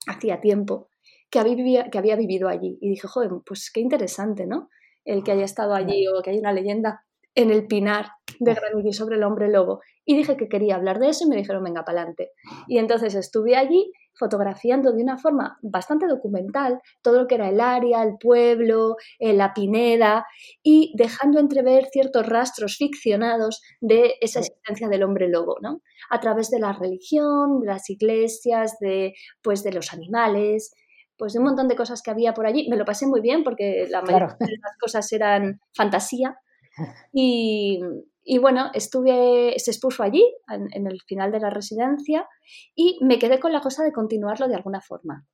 [0.07, 0.89] hacía tiempo,
[1.29, 2.77] que había, que había vivido allí.
[2.81, 4.69] Y dije, joder, pues qué interesante, ¿no?
[5.05, 7.03] El que haya estado allí o que haya una leyenda
[7.35, 9.81] en el pinar de Graniti sobre el hombre lobo.
[10.05, 12.31] Y dije que quería hablar de eso y me dijeron, venga, para adelante.
[12.67, 17.59] Y entonces estuve allí fotografiando de una forma bastante documental todo lo que era el
[17.59, 20.25] área, el pueblo, eh, la pineda
[20.61, 25.81] y dejando entrever ciertos rastros ficcionados de esa existencia del hombre lobo, ¿no?
[26.09, 30.73] A través de la religión, de las iglesias, de, pues, de los animales,
[31.17, 32.67] pues de un montón de cosas que había por allí.
[32.69, 36.37] Me lo pasé muy bien porque la mayoría de las cosas eran fantasía.
[37.13, 37.79] Y,
[38.23, 42.27] y bueno, estuve, se expuso allí, en, el final de la residencia,
[42.75, 45.25] y me quedé con la cosa de continuarlo de alguna forma.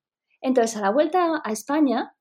[0.41, 2.13] Entonces, a la vuelta a España,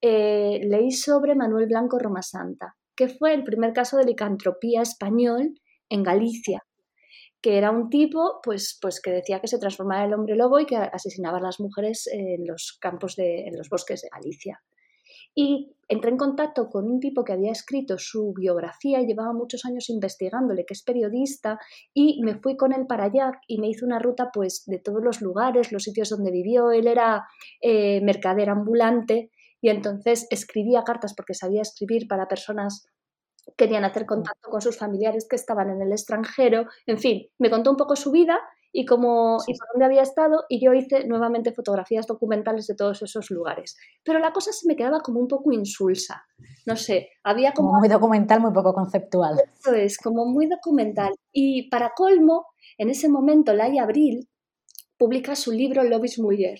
[0.00, 5.54] eh, leí sobre Manuel Blanco Romasanta, que fue el primer caso de licantropía español
[5.88, 6.62] en Galicia,
[7.42, 10.66] que era un tipo pues, pues que decía que se transformaba el hombre lobo y
[10.66, 14.62] que asesinaba a las mujeres en los campos de, en los bosques de Galicia
[15.34, 19.64] y entré en contacto con un tipo que había escrito su biografía y llevaba muchos
[19.64, 21.58] años investigándole, que es periodista,
[21.92, 25.02] y me fui con él para allá y me hizo una ruta pues de todos
[25.02, 26.70] los lugares, los sitios donde vivió.
[26.70, 27.26] Él era
[27.60, 29.30] eh, mercader ambulante
[29.60, 32.86] y entonces escribía cartas porque sabía escribir para personas
[33.46, 36.66] que querían hacer contacto con sus familiares que estaban en el extranjero.
[36.86, 38.40] En fin, me contó un poco su vida
[38.76, 43.00] y, cómo, y por dónde había estado y yo hice nuevamente fotografías documentales de todos
[43.02, 43.76] esos lugares.
[44.02, 46.26] Pero la cosa se me quedaba como un poco insulsa.
[46.66, 47.72] No sé, había como...
[47.78, 49.40] muy documental, muy poco conceptual.
[49.60, 51.14] Eso es, como muy documental.
[51.30, 52.46] Y para colmo,
[52.76, 54.28] en ese momento, Laia Abril
[54.98, 56.58] publica su libro Lobis Muller,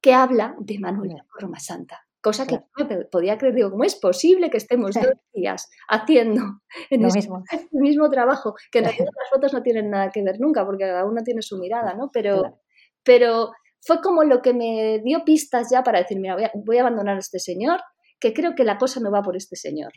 [0.00, 3.54] que habla de Manuel Roma Santa cosa que no me podía creer.
[3.54, 6.42] Digo, ¿cómo es posible que estemos dos días haciendo
[6.90, 7.04] en
[7.72, 8.54] el mismo trabajo?
[8.72, 11.40] Que en realidad las fotos no tienen nada que ver nunca, porque cada uno tiene
[11.40, 12.10] su mirada, ¿no?
[12.12, 12.58] Pero,
[13.04, 16.78] pero fue como lo que me dio pistas ya para decir, mira, voy a, voy
[16.78, 17.78] a abandonar a este señor,
[18.18, 19.92] que creo que la cosa no va por este señor.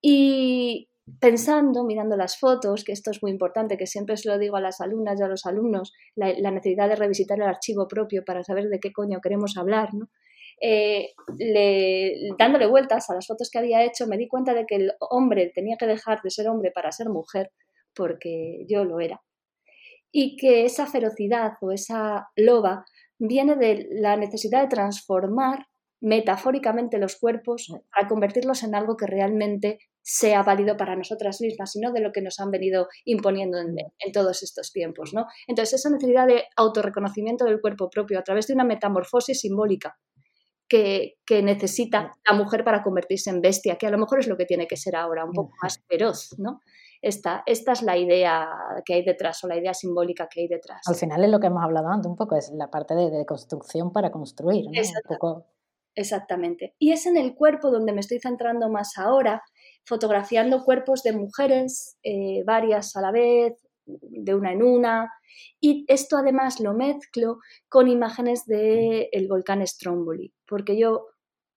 [0.00, 0.88] Y
[1.20, 4.60] pensando, mirando las fotos, que esto es muy importante, que siempre se lo digo a
[4.60, 8.42] las alumnas y a los alumnos, la, la, necesidad de revisitar el archivo propio para
[8.42, 10.08] saber de qué coño queremos hablar, ¿no?
[10.64, 11.12] Eh,
[12.38, 15.50] dándole vueltas a las fotos que había hecho, me di cuenta de que el hombre
[15.52, 17.50] tenía que dejar de ser hombre para ser mujer,
[17.94, 19.20] porque yo lo era.
[20.12, 22.84] Y que esa ferocidad o esa loba
[23.18, 25.66] viene de la necesidad de transformar
[26.00, 31.92] metafóricamente los cuerpos para convertirlos en algo que realmente sea válido para nosotras mismas, sino
[31.92, 35.12] de lo que nos han venido imponiendo en, en, todos estos tiempos.
[35.14, 35.26] ¿no?
[35.46, 39.96] Entonces, esa necesidad de autorreconocimiento del cuerpo propio a través de una metamorfosis simbólica
[40.72, 44.46] que, necesita la mujer para convertirse en bestia, que a lo mejor es lo que
[44.46, 46.60] tiene que ser ahora, un poco más feroz, ¿no?
[47.00, 48.48] Esta, esta es la idea
[48.84, 50.82] que hay detrás o la idea simbólica que hay detrás.
[50.86, 53.92] Al final es lo que hemos hablado antes un poco, es la parte de, construcción
[53.92, 54.66] para construir.
[54.66, 55.44] ¿no?
[55.94, 56.74] Exactamente.
[56.78, 59.42] Y es en el cuerpo donde me estoy centrando más ahora,
[59.84, 63.54] fotografiando cuerpos de mujeres, eh, varias a la vez,
[63.86, 65.12] de una en una.
[65.60, 71.06] Y esto además lo mezclo con imágenes del el volcán Stromboli, porque yo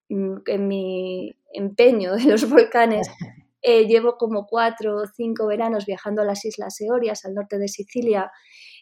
[0.08, 3.08] mm, en mi empeño de los volcanes
[3.62, 7.68] eh, llevo como cuatro o cinco veranos viajando a las Islas Eorias, al norte de
[7.68, 8.30] Sicilia,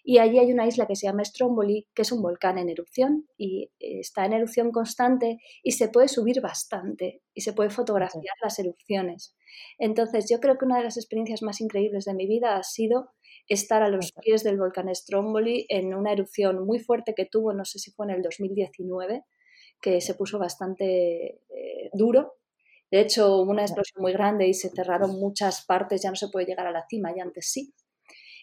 [0.06, 3.26] y allí hay una isla que se llama Stromboli, que es un volcán en erupción
[3.38, 8.34] y eh, está en erupción constante y se puede subir bastante y se puede fotografiar
[8.42, 9.34] las erupciones.
[9.78, 13.12] Entonces, yo creo que una de las experiencias más increíbles de mi vida ha sido
[13.48, 17.64] estar a los pies del volcán Stromboli en una erupción muy fuerte que tuvo, no
[17.64, 19.24] sé si fue en el 2019,
[19.80, 22.34] que se puso bastante eh, duro.
[22.90, 26.28] De hecho, hubo una explosión muy grande y se cerraron muchas partes, ya no se
[26.28, 27.74] puede llegar a la cima, y antes sí.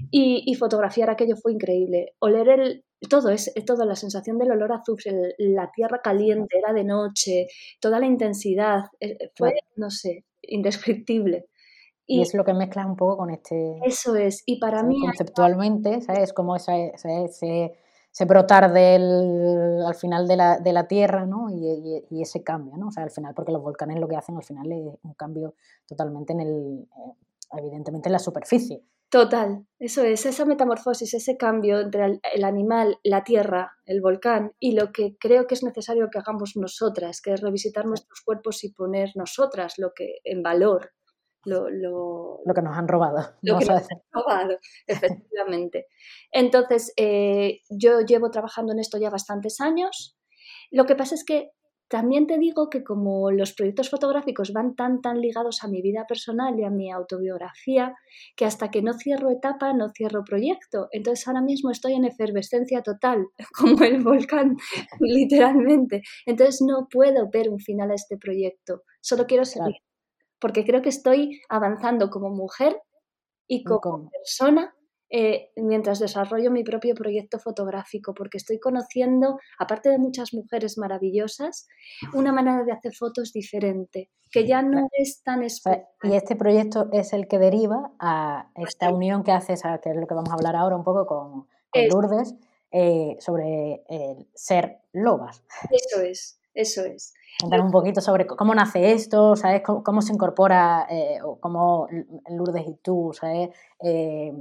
[0.09, 2.15] Y, fotografiar aquello fue increíble.
[2.19, 6.73] Oler el, todo, es, toda la sensación del olor a azufre, la tierra caliente, era
[6.73, 7.47] de noche,
[7.79, 11.45] toda la intensidad, eh, fue, no sé, indescriptible.
[12.11, 13.79] Y, es lo que mezcla un poco con este...
[13.85, 14.99] Eso es, y para mí...
[15.01, 16.33] Conceptualmente, ¿sabes?
[16.33, 21.49] Como ese, ese, brotar del, al final de la, de la Tierra, ¿no?
[21.49, 22.87] Y, y, ese cambio, ¿no?
[22.87, 25.55] O sea, al final, porque los volcanes lo que hacen al final es un cambio
[25.87, 26.87] totalmente en el...
[26.97, 27.13] Eh,
[27.57, 28.83] evidentemente en la superficie.
[29.09, 34.71] Total, eso es, esa metamorfosis, ese cambio entre el, animal, la tierra, el volcán y
[34.71, 38.71] lo que creo que es necesario que hagamos nosotras, que es revisitar nuestros cuerpos y
[38.71, 40.93] poner nosotras lo que en valor,
[41.45, 43.17] lo, lo, que nos han robado.
[43.41, 45.87] Lo que nos han robado, efectivamente.
[46.31, 50.17] Entonces, eh, yo llevo trabajando en esto ya bastantes años.
[50.71, 51.51] Lo que pasa es que
[51.91, 56.05] también te digo que como los proyectos fotográficos van tan, tan ligados a mi vida
[56.07, 57.93] personal y a mi autobiografía,
[58.37, 60.87] que hasta que no cierro etapa, no cierro proyecto.
[60.91, 63.25] Entonces ahora mismo estoy en efervescencia total,
[63.57, 64.55] como el volcán,
[65.01, 66.01] literalmente.
[66.25, 68.83] Entonces no puedo ver un final a este proyecto.
[69.01, 69.75] Solo quiero seguir
[70.41, 72.75] porque creo que estoy avanzando como mujer
[73.47, 74.73] y como, persona
[75.13, 81.67] eh, mientras desarrollo mi propio proyecto fotográfico, porque estoy conociendo, aparte de muchas mujeres maravillosas,
[82.13, 87.11] una manera de hacer fotos diferente, que ya no es tan Y este proyecto es
[87.11, 90.55] el que deriva a esta unión que haces, que es lo que vamos a hablar
[90.55, 91.47] ahora un poco con,
[91.89, 92.33] Lourdes,
[92.71, 95.43] eh, sobre el ser lobas.
[95.69, 97.13] Eso es, eso es.
[97.39, 99.61] Contar un poquito sobre cómo nace esto, ¿sabes?
[99.63, 101.87] Cómo, se incorpora, eh, o cómo
[102.29, 103.49] Lourdes y tú, ¿sabes?
[103.79, 104.31] Eh,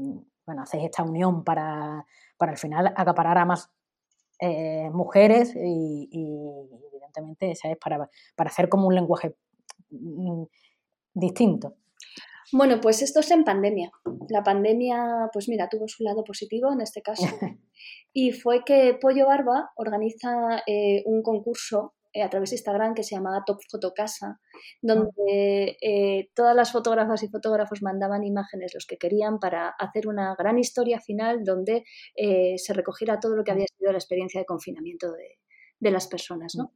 [0.45, 2.05] bueno, hacéis esta unión para,
[2.37, 3.71] para al final acaparar a más
[4.41, 6.09] eh, mujeres y,
[6.93, 7.79] evidentemente, ¿sabes?
[7.79, 9.37] Para, para hacer como un lenguaje
[9.91, 10.43] mm,
[11.15, 11.77] distinto.
[12.53, 13.93] Bueno, pues esto es en pandemia.
[14.29, 17.27] La pandemia, pues mira, tuvo su lado positivo en este caso.
[18.13, 20.63] Y fue que Pollo Barba organiza
[21.07, 24.41] un concurso a través de Instagram que se llamaba Top Fotocasa,
[24.83, 30.35] donde eh, todas las fotógrafas y fotógrafos mandaban imágenes los que querían para hacer una
[30.37, 31.85] gran historia final donde
[32.17, 35.39] eh, se recogiera todo lo que había sido la experiencia de confinamiento de,
[35.81, 36.55] de las personas.
[36.55, 36.75] ¿no?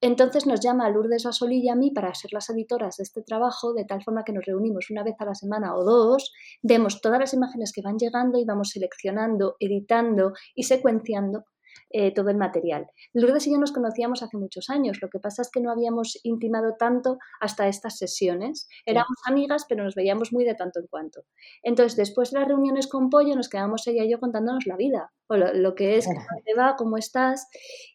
[0.00, 3.74] Entonces nos llama Lourdes Basoli y a mí para ser las editoras de este trabajo,
[3.74, 7.18] de tal forma que nos reunimos una vez a la semana o dos, vemos todas
[7.18, 11.44] las imágenes que van llegando y vamos seleccionando, editando y secuenciando
[11.98, 12.90] eh, todo el material.
[13.14, 16.20] Lourdes y yo nos conocíamos hace muchos años, lo que pasa es que no habíamos
[16.24, 18.68] intimado tanto hasta estas sesiones.
[18.84, 21.22] Éramos amigas, pero nos veíamos muy de tanto en cuanto.
[21.62, 25.10] Entonces, después de las reuniones con Pollo, nos quedamos ella y yo contándonos la vida,
[25.28, 27.48] o lo, que es, cómo te va, cómo estás.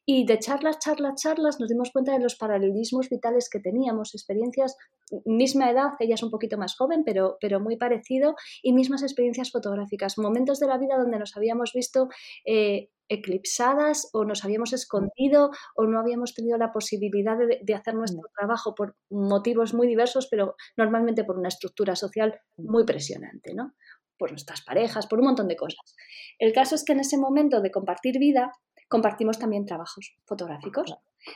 [0.04, 4.78] Y de charlas, charlas, charlas, nos dimos cuenta de los paralelismos vitales que teníamos, experiencias,
[5.26, 8.34] misma edad, ella es un poquito más joven, pero, pero muy parecido,
[8.64, 12.08] y mismas experiencias fotográficas, momentos de la vida donde nos habíamos visto
[12.45, 18.24] eh, eclipsadas o nos habíamos escondido o no habíamos tenido la posibilidad de, hacer nuestro
[18.38, 23.74] trabajo por motivos muy diversos, pero normalmente por una estructura social muy presionante, ¿no?
[24.18, 25.95] Por nuestras parejas, por un montón de cosas.
[26.39, 28.53] El caso es que en ese momento de compartir vida,
[28.88, 30.95] compartimos también trabajos fotográficos.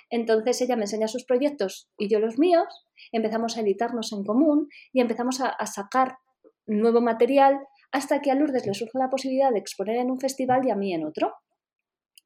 [0.09, 4.69] Entonces ella me enseña sus proyectos y yo los míos, empezamos a editarnos en común
[4.93, 6.17] y empezamos a, a sacar
[6.67, 7.59] nuevo material
[7.91, 10.75] hasta que a Lourdes le surge la posibilidad de exponer en un festival y a
[10.75, 11.33] mí en otro.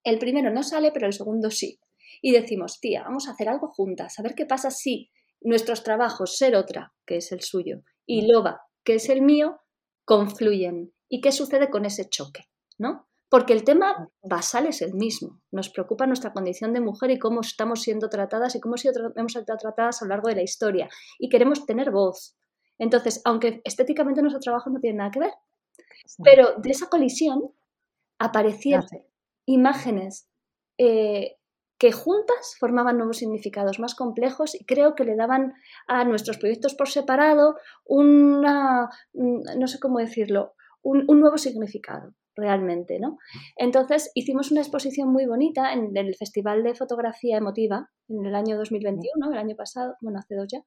[0.04, 1.80] El primero no sale, pero el segundo sí.
[2.22, 5.10] Y decimos, tía, vamos a hacer algo juntas, a ver qué pasa si
[5.41, 8.32] nuestros trabajos, ser otra, que es el suyo, y mm.
[8.32, 9.62] loba, que es el mío,
[10.06, 10.93] confluyen.
[11.08, 12.45] ¿Y qué sucede con ese choque?
[12.78, 13.08] ¿No?
[13.30, 15.41] Porque el tema basal es el mismo.
[15.52, 18.76] Nos preocupa nuestra condición de mujer y cómo estamos siendo tratadas y cómo
[19.16, 20.89] hemos sido tratadas a lo largo de la historia.
[21.20, 22.36] Y queremos tener voz.
[22.80, 25.34] Entonces, aunque estéticamente nuestro trabajo no tiene nada que ver,
[26.24, 27.54] pero de esa colisión
[28.18, 28.86] aparecieron
[29.50, 30.30] imágenes
[30.78, 31.36] eh,
[31.80, 35.54] que juntas formaban nuevos significados más complejos y creo que le daban
[35.88, 43.00] a nuestros proyectos por separado una, mm, no sé cómo decirlo, un, nuevo significado realmente,
[43.00, 43.18] ¿no?
[43.58, 48.58] Entonces hicimos una exposición muy bonita en el Festival de Fotografía Emotiva en el año
[48.58, 50.60] 2021, el año pasado, bueno, hace dos ya,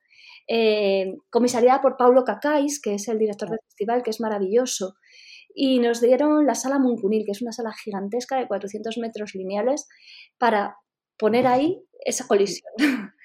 [0.48, 4.94] eh, comisariada por Paulo Cacáis, que es el director del festival, que es maravilloso
[5.54, 9.88] y nos dieron la sala Muncunil, que es una sala gigantesca de 400 metros lineales,
[10.38, 10.76] para
[11.18, 12.72] poner ahí esa colisión.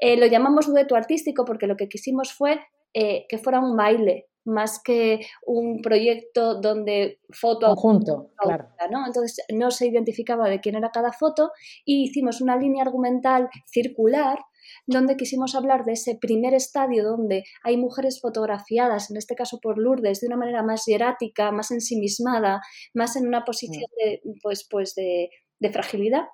[0.00, 2.60] Eh, lo llamamos dueto artístico porque lo que quisimos fue
[2.94, 8.68] eh, que fuera un baile más que un proyecto donde foto conjunto, claro.
[8.90, 9.06] ¿no?
[9.06, 11.50] Entonces no se identificaba de quién era cada foto
[11.84, 14.38] y hicimos una línea argumental circular
[14.86, 19.78] donde quisimos hablar de ese primer estadio donde hay mujeres fotografiadas, en este caso por
[19.78, 22.60] Lourdes, de una manera más hierática, más ensimismada,
[22.94, 24.04] más en una posición mm.
[24.04, 25.30] de, pues, pues de,
[25.72, 26.24] fragilidad,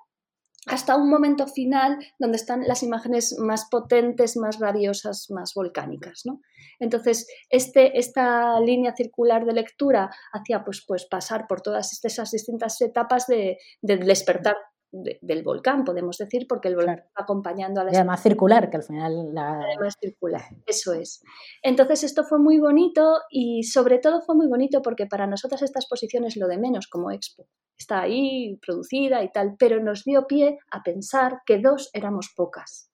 [0.67, 6.21] hasta un momento final donde están las imágenes más potentes, más rabiosas, más volcánicas.
[6.25, 6.41] ¿no?
[6.79, 12.81] Entonces, este, esta línea circular de lectura hacía pues, pues pasar por todas esas distintas
[12.81, 14.55] etapas de, de despertar
[15.21, 17.91] del volcán, podemos decir, porque el volcán va acompañando a la...
[17.91, 19.33] Y además circular, que al final...
[19.33, 19.59] La...
[19.59, 21.21] Además circular, eso es.
[21.61, 25.79] Entonces esto fue muy bonito y sobre todo fue muy bonito porque para nosotras esta
[25.79, 27.47] exposición es lo de menos como expo.
[27.77, 32.89] Está ahí producida y tal, pero nos dio pie a pensar que dos éramos pocas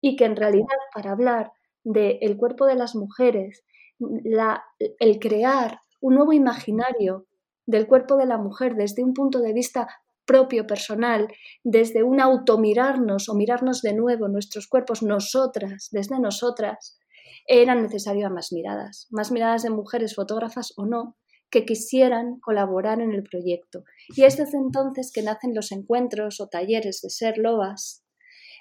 [0.00, 1.52] y que en realidad para hablar
[1.84, 3.64] del cuerpo de las mujeres,
[3.98, 4.64] la,
[4.98, 7.26] el crear un nuevo imaginario
[7.66, 9.88] del cuerpo de la mujer desde un punto de vista
[10.26, 11.28] propio, personal,
[11.64, 16.98] desde un automirarnos o mirarnos de nuevo nuestros cuerpos, nosotras, desde nosotras,
[17.46, 21.16] eran necesarias más miradas, más miradas de mujeres fotógrafas o no,
[21.50, 23.84] que quisieran colaborar en el proyecto.
[24.08, 28.05] Y es desde entonces que nacen los encuentros o talleres de ser lobas,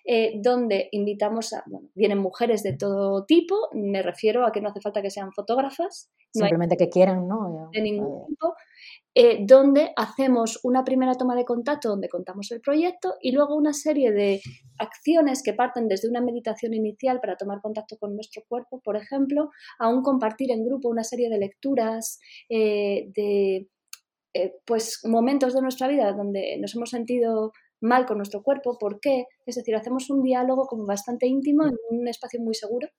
[0.07, 4.69] eh, donde invitamos a, bueno, vienen mujeres de todo tipo, me refiero a que no
[4.69, 6.11] hace falta que sean fotógrafas.
[6.31, 7.69] Simplemente que quieran, ¿no?
[7.71, 8.53] De ningún tipo.
[9.15, 13.73] Eh, donde hacemos una primera toma de contacto donde contamos el proyecto y luego una
[13.73, 14.41] serie de
[14.77, 19.49] acciones que parten desde una meditación inicial para tomar contacto con nuestro cuerpo, por ejemplo,
[19.79, 23.69] a un compartir en grupo una serie de lecturas, eh, de
[24.65, 27.53] pues momentos de nuestra vida donde nos hemos sentido
[27.85, 28.77] mal con nuestro cuerpo.
[28.77, 29.25] ¿Por qué?
[29.45, 32.89] Es decir, hacemos un diálogo como bastante íntimo en un espacio muy seguro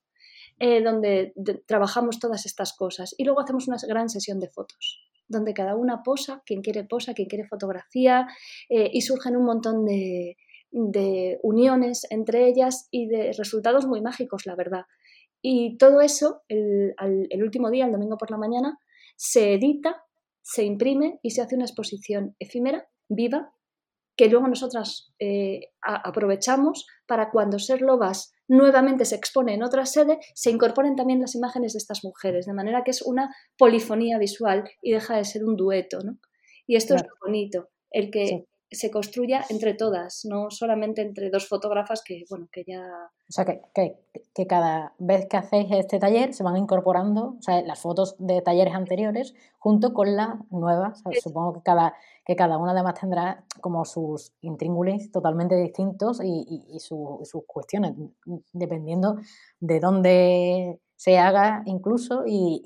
[0.59, 1.33] eh, donde
[1.67, 3.13] trabajamos todas estas cosas.
[3.17, 7.13] Y luego hacemos una gran sesión de fotos donde cada una posa, quien quiere posa,
[7.13, 8.27] quien quiere fotografía,
[8.69, 10.37] eh, y surgen un montón de,
[11.43, 14.85] uniones entre ellas y de resultados muy mágicos, la verdad.
[15.41, 18.79] Y todo eso, el, el último día, el domingo por la mañana,
[19.15, 20.03] se edita,
[20.41, 23.53] se imprime y se hace una exposición efímera, viva,
[24.17, 30.17] que luego nosotras eh, aprovechamos para cuando Ser Lobas nuevamente se expone en otra sede,
[30.33, 34.69] se incorporen también las imágenes de estas mujeres, de manera que es una polifonía visual
[34.81, 35.99] y deja de ser un dueto.
[36.03, 36.17] ¿no?
[36.65, 41.47] Y esto es lo bonito, el que se construya entre todas, no solamente entre dos
[41.47, 42.83] fotógrafas que, bueno, que ya...
[43.29, 43.61] O sea, que,
[44.33, 48.41] que, cada vez que hacéis este taller se van incorporando o sea, las fotos de
[48.41, 51.01] talleres anteriores junto con las nuevas.
[51.21, 51.95] supongo que cada,
[52.25, 57.93] que cada una además tendrá como sus intríngulis totalmente distintos y, y, sus cuestiones,
[58.51, 59.17] dependiendo
[59.59, 62.61] de dónde se haga incluso y,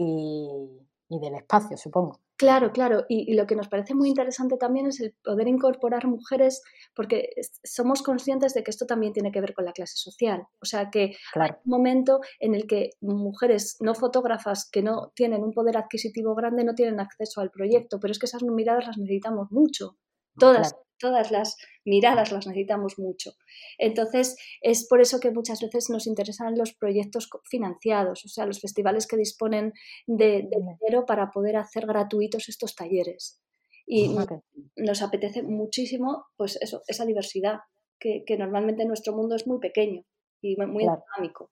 [1.09, 2.19] y del espacio, supongo.
[2.41, 3.05] Claro, claro.
[3.07, 6.63] Y, lo que nos parece muy interesante también es el poder incorporar mujeres,
[6.95, 7.29] porque
[7.63, 10.47] somos conscientes de que esto también tiene que ver con la clase social.
[10.59, 15.43] O sea que hay un momento en el que mujeres no fotógrafas que no tienen
[15.43, 18.97] un poder adquisitivo grande no tienen acceso al proyecto, pero es que esas miradas las
[18.97, 19.99] necesitamos mucho.
[20.39, 23.31] Todas, todas las miradas las necesitamos mucho.
[23.77, 28.61] Entonces, es por eso que muchas veces nos interesan los proyectos financiados, o sea, los
[28.61, 29.73] festivales que disponen
[30.05, 33.41] de, dinero para poder hacer gratuitos estos talleres.
[33.85, 34.15] Y
[34.77, 37.59] nos apetece muchísimo, pues eso, esa diversidad,
[37.99, 40.03] que, normalmente en nuestro mundo es muy pequeño
[40.41, 41.51] y muy dinámico,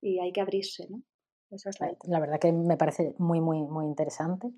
[0.00, 1.02] y hay que abrirse, ¿no?
[2.04, 2.20] la...
[2.20, 4.48] verdad que me parece muy, muy, muy interesante.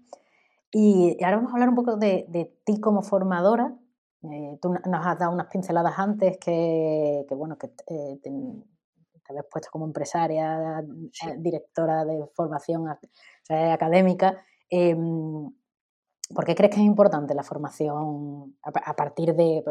[0.72, 3.76] Y ahora vamos a hablar un poco de, de ti como formadora,
[4.23, 8.31] eh, tú nos has dado unas pinceladas antes que, bueno, que eh, te,
[9.29, 12.87] habías puesto como empresaria, eh, directora de formación
[13.49, 14.45] académica.
[14.68, 15.51] Em,
[16.35, 19.64] ¿Por qué crees que es importante la formación a, partir de,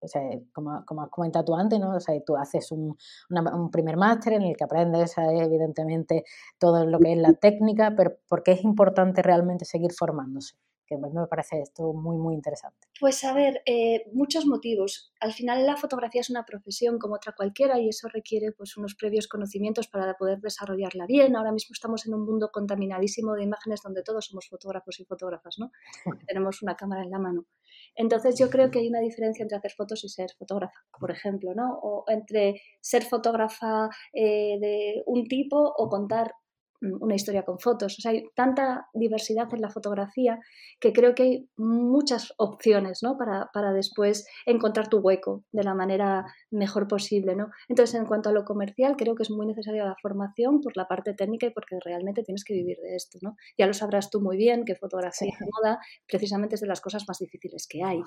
[0.00, 0.22] o sea,
[0.52, 1.94] como, como, has comentado tú antes, ¿no?
[1.94, 2.96] O sea, tú haces un,
[3.30, 6.24] un primer máster en el que aprendes evidentemente
[6.58, 10.56] todo lo que es la técnica, pero ¿por qué es importante realmente seguir formándose?
[10.90, 12.88] Que me parece esto muy, muy interesante.
[12.98, 15.12] Pues a ver, eh, muchos motivos.
[15.20, 18.96] Al final la fotografía es una profesión como otra cualquiera y eso requiere pues unos
[18.96, 21.36] previos conocimientos para poder desarrollarla bien.
[21.36, 25.58] Ahora mismo estamos en un mundo contaminadísimo de imágenes donde todos somos fotógrafos y fotógrafas,
[25.58, 25.70] ¿no?
[26.26, 27.46] Tenemos una cámara en la mano.
[27.94, 31.54] Entonces yo creo que hay una diferencia entre hacer fotos y ser fotógrafa, por ejemplo,
[31.54, 31.78] ¿no?
[31.82, 36.32] O entre ser fotógrafa eh, de un tipo o contar
[36.80, 37.98] una historia con fotos.
[37.98, 40.38] O sea, hay tanta diversidad en la fotografía
[40.80, 43.16] que creo que hay muchas opciones ¿no?
[43.18, 47.36] para, para, después encontrar tu hueco de la manera mejor posible.
[47.36, 47.50] ¿no?
[47.68, 50.86] Entonces, en cuanto a lo comercial, creo que es muy necesaria la formación por la
[50.86, 53.18] parte técnica y porque realmente tienes que vivir de esto.
[53.22, 53.36] ¿no?
[53.58, 55.78] Ya lo sabrás tú muy bien que fotografía y moda
[56.08, 58.00] precisamente es de las cosas más difíciles que hay.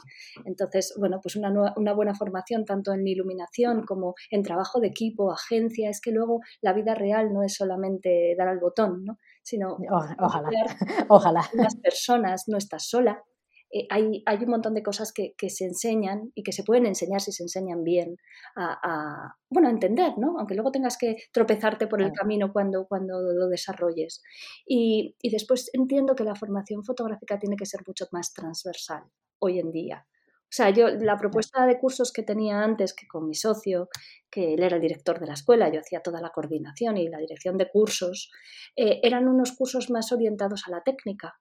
[0.45, 5.31] Entonces, bueno, pues una, una buena formación tanto en iluminación como en trabajo de equipo,
[5.31, 9.17] agencia, es que luego la vida real no es solamente dar al botón, ¿no?
[9.43, 9.77] sino
[10.19, 10.49] ojalá,
[11.09, 11.49] ojalá.
[11.53, 13.23] Las personas, no estás sola.
[13.71, 16.85] Eh, hay, hay, un montón de cosas que, que, se enseñan y que se pueden
[16.85, 18.17] enseñar si se enseñan bien
[18.55, 20.37] a, bueno, a entender, ¿no?
[20.37, 24.21] Aunque luego tengas que tropezarte por el camino cuando, cuando lo desarrolles.
[24.65, 29.03] Y, y después entiendo que la formación fotográfica tiene que ser mucho más transversal
[29.39, 30.07] hoy en día.
[30.53, 33.89] O sea, yo la propuesta de cursos que tenía antes, que con mi socio,
[34.29, 37.17] que él era el director de la escuela, yo hacía toda la coordinación y la
[37.17, 38.29] dirección de cursos,
[38.75, 41.39] eh, eran unos cursos más orientados a la técnica.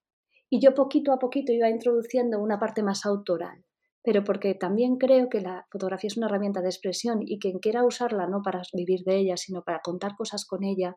[0.49, 3.63] Y yo poquito a poquito iba introduciendo una parte más autoral,
[4.03, 7.85] pero porque también creo que la fotografía es una herramienta de expresión y quien quiera
[7.85, 10.97] usarla no para vivir de ella, sino para contar cosas con ella,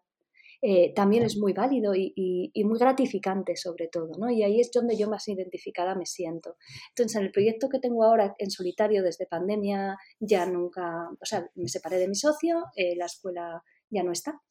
[0.68, 4.32] eh, también es muy válido y, muy gratificante sobre todo, ¿no?
[4.32, 6.56] Y ahí es donde yo más identificada me siento.
[6.90, 11.48] Entonces, en el proyecto que tengo ahora en solitario desde pandemia, ya nunca, o sea,
[11.54, 13.62] me separé de mi socio, eh, la escuela
[13.92, 14.42] ya no está.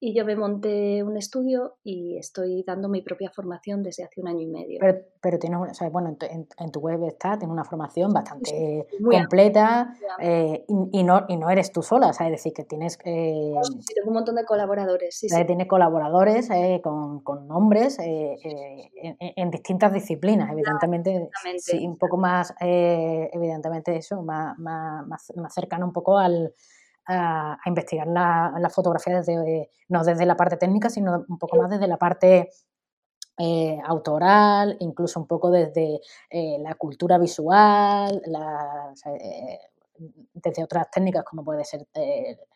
[0.00, 4.28] Y yo me monté un estudio y estoy dando mi propia formación desde hace un
[4.28, 4.78] año y medio.
[4.80, 9.94] Pero, pero tienes, o sea, bueno, en, tu web está, tienes una formación bastante completa
[10.20, 12.98] eh, y, no, y no eres tú sola, o sea, es decir, que tienes...
[13.04, 15.44] Eh, sí, tengo un montón de colaboradores, sí, sí.
[15.46, 23.96] Tienes colaboradores eh, con, con, nombres en, distintas disciplinas, evidentemente, sí, un poco más, evidentemente
[23.96, 26.54] eso, más, más, más cercano un poco al
[27.08, 31.70] a, investigar la, la, fotografía desde, no desde la parte técnica, sino un poco más
[31.70, 32.50] desde la parte
[33.38, 38.20] eh, autoral, incluso un poco desde eh, la cultura visual,
[39.06, 39.58] eh,
[40.34, 41.86] desde otras técnicas como puede ser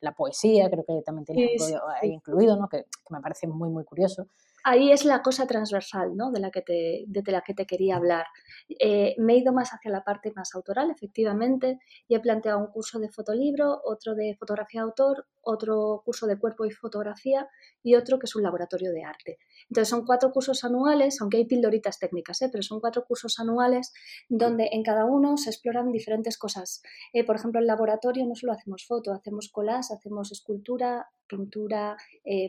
[0.01, 1.57] la poesía, creo que también tiene
[2.03, 2.69] incluido, ¿no?
[2.69, 4.27] que, me parece muy, muy curioso
[4.65, 6.31] ahí es la cosa transversal ¿no?
[6.31, 8.27] de, la que te, de la que te quería hablar.
[8.69, 12.69] Eh, me he ido más hacia la parte más autoral, efectivamente, y he planteado un
[12.69, 17.49] curso de fotolibro, otro de fotografía de autor, otro curso de cuerpo y fotografía
[17.83, 19.39] y otro que es un laboratorio de arte.
[19.69, 22.49] Entonces son cuatro cursos anuales, aunque hay pildoritas técnicas, ¿eh?
[22.51, 23.93] pero son cuatro cursos anuales
[24.29, 26.83] donde en cada uno se exploran diferentes cosas.
[27.13, 31.97] Eh, por ejemplo, en el laboratorio no solo hacemos foto, hacemos collage, hacemos escultura, pintura,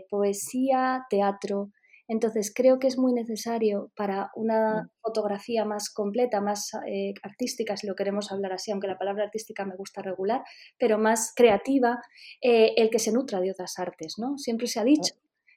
[0.09, 1.71] poesía, teatro,
[2.07, 4.89] entonces, creo que es muy necesario para una mm.
[5.01, 9.65] fotografía más completa, más eh, artística, si lo queremos hablar así, aunque la palabra artística
[9.65, 10.43] me gusta regular,
[10.77, 11.99] pero más creativa,
[12.41, 14.37] eh, el que se nutra de otras artes, ¿no?
[14.37, 15.15] Siempre se ha dicho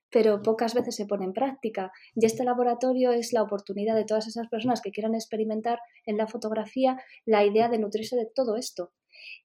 [0.08, 1.92] pero pocas veces se pone en práctica.
[2.14, 6.26] Y este laboratorio es la oportunidad de todas esas personas que quieran experimentar en la
[6.26, 8.92] fotografía la idea de nutrirse de todo esto.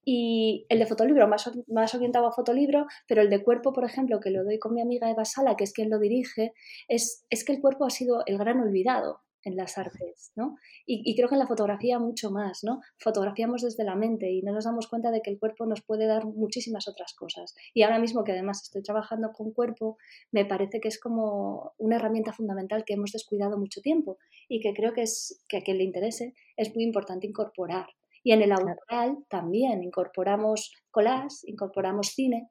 [0.04, 4.20] Y el de fotolibro, más, más orientado a fotolibro, pero el de cuerpo, por ejemplo,
[4.20, 6.54] que lo doy con mi amiga Eva Sala, que es quien lo dirige,
[6.88, 10.58] es, es que el cuerpo ha sido el gran olvidado en las artes, ¿no?
[10.86, 12.82] Y, creo que en la fotografía mucho más, ¿no?
[12.98, 16.06] Fotografiamos desde la mente y no nos damos cuenta de que el cuerpo nos puede
[16.06, 17.56] dar muchísimas otras cosas.
[17.74, 19.98] Y ahora mismo que además estoy trabajando con cuerpo,
[20.32, 24.18] me parece que es como una herramienta fundamental que hemos descuidado mucho tiempo
[24.48, 27.88] y que creo que es que a quien le interese es muy importante incorporar,
[28.24, 32.50] y en el autoral también incorporamos collage, incorporamos cine,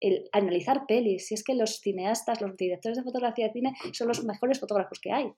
[0.00, 1.28] el analizar pelis.
[1.28, 5.00] Si es que los cineastas, los directores de fotografía de cine son los mejores fotógrafos
[5.00, 5.32] que hay.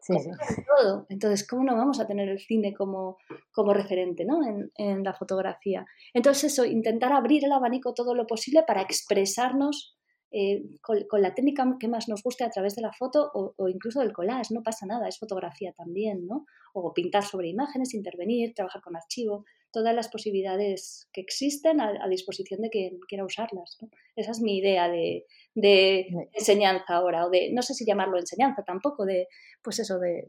[0.00, 0.30] Sí, sí.
[0.78, 1.06] Todo.
[1.08, 3.16] Entonces, ¿cómo no vamos a tener el cine como,
[3.50, 4.46] como referente ¿no?
[4.46, 5.84] en, en, la fotografía?
[6.12, 9.95] Entonces, eso, intentar abrir el abanico todo lo posible para expresarnos
[10.30, 14.00] eh, con, la técnica que más nos guste a través de la foto o, incluso
[14.00, 16.46] del collage, no pasa nada, es fotografía también, ¿no?
[16.74, 22.60] O pintar sobre imágenes, intervenir, trabajar con archivo, todas las posibilidades que existen a, disposición
[22.62, 23.78] de quien quiera usarlas.
[24.16, 25.26] Esa es mi idea de,
[26.32, 29.28] enseñanza ahora, o de, no sé si llamarlo enseñanza tampoco, de,
[29.62, 30.28] pues eso, de,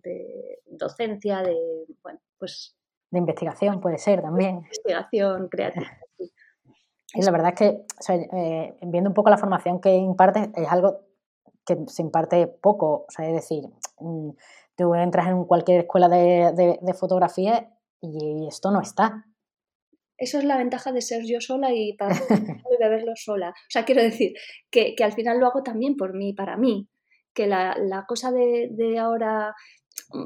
[0.66, 1.56] docencia, de,
[2.04, 2.76] bueno, pues...
[3.10, 4.58] De investigación puede ser también.
[4.58, 5.88] Investigación creativa.
[7.14, 11.00] Y la verdad es que, eh, viendo un poco la formación que imparte, es algo
[11.66, 13.06] que se imparte poco.
[13.08, 13.64] O sea, es decir,
[14.00, 14.30] mm,
[14.76, 17.70] tú entras en cualquier escuela de, fotografía
[18.02, 19.26] y esto no está.
[20.18, 22.16] Eso es la ventaja de ser yo sola y para
[22.80, 23.50] verlo sola.
[23.50, 24.34] O sea, quiero decir
[24.72, 26.88] que, al final lo hago también por mí, para mí.
[27.38, 29.54] Que la, cosa de, de, ahora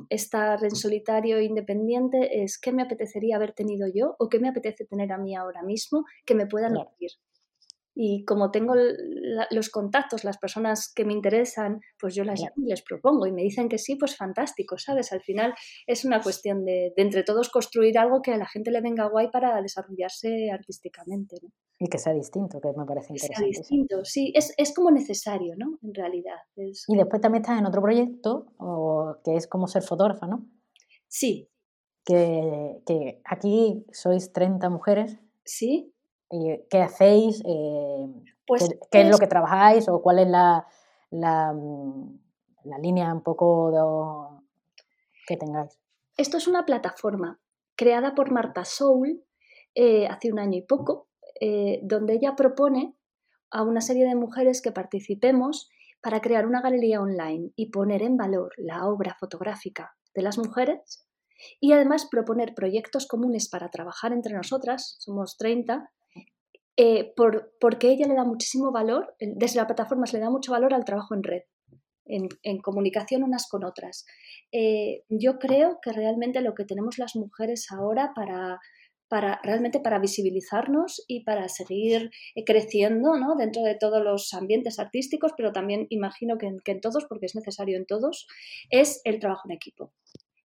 [0.09, 4.47] estar en solitario e independiente es qué me apetecería haber tenido yo o qué me
[4.47, 7.11] apetece tener a mí ahora mismo que me puedan nutrir.
[7.93, 8.73] Y como tengo
[9.51, 13.33] los contactos, las personas que me interesan, pues yo las llamo y les propongo y
[13.33, 15.11] me dicen que sí, pues fantástico, ¿sabes?
[15.11, 15.53] Al final
[15.85, 19.29] es una cuestión de, entre todos construir algo que a la gente le venga guay
[19.29, 21.37] para desarrollarse artísticamente.
[21.41, 21.49] ¿no?
[21.79, 23.47] Y que sea distinto, que me parece interesante.
[23.47, 25.79] Que sea distinto, sí, es, es, como necesario, ¿no?
[25.81, 26.37] En realidad.
[26.55, 30.47] Y después también estás en otro proyecto o, que es como ser fotógrafa, ¿no?
[31.07, 31.49] Sí.
[32.05, 35.19] Que, que aquí sois 30 mujeres.
[35.43, 35.93] Sí.
[36.31, 37.41] Eh, ¿Qué hacéis?
[37.45, 38.07] Eh,
[38.47, 39.87] pues ¿Qué, es, lo que trabajáis?
[39.89, 40.65] ¿O cuál es la,
[41.09, 42.19] la, mm,
[42.63, 44.43] la línea un poco
[45.27, 45.79] que tengáis?
[46.17, 47.39] Esto es una plataforma
[47.75, 49.23] creada por Marta Soul
[49.75, 51.07] eh, hace un año y poco,
[51.81, 52.95] donde ella propone
[53.49, 55.69] a una serie de mujeres que participemos
[56.01, 61.07] para crear una galería online y poner en valor la obra fotográfica de las mujeres
[61.59, 65.89] y además proponer proyectos comunes para trabajar entre nosotras, somos 30,
[66.77, 70.51] eh, por, porque ella le da muchísimo valor, desde la plataforma se le da mucho
[70.51, 71.41] valor al trabajo en red,
[72.05, 74.05] en, comunicación unas con otras.
[74.51, 78.59] Eh, yo creo que realmente lo que tenemos las mujeres ahora para,
[79.07, 83.35] para realmente para visibilizarnos y para seguir eh, creciendo ¿no?
[83.35, 87.35] dentro de todos los ambientes artísticos, pero también imagino que que en todos, porque es
[87.35, 88.27] necesario en todos,
[88.69, 89.93] es el trabajo en equipo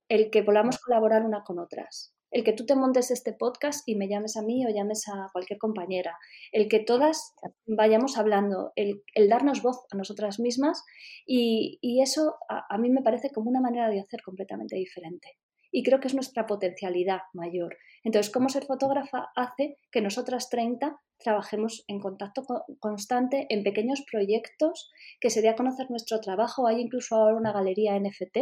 [0.10, 2.15] el que podamos colaborar una con otras.
[2.32, 5.30] El que tú te montes este podcast y me llames a mí o llames a
[5.32, 6.18] cualquier compañera,
[6.52, 7.34] el que todas
[7.66, 10.84] vayamos hablando, el, darnos voz a nosotras mismas
[11.26, 15.38] y, eso a, mí me parece como una manera de hacer completamente diferente.
[15.76, 17.76] Y creo que es nuestra potencialidad mayor.
[18.06, 22.44] Entonces, cómo ser fotógrafa hace que nosotras 30 trabajemos en contacto
[22.80, 26.66] constante en pequeños proyectos que se dé a conocer nuestro trabajo.
[26.66, 28.38] Hay incluso ahora una galería NFT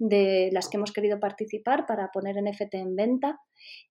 [0.00, 3.38] de las que hemos querido participar para poner NFT en venta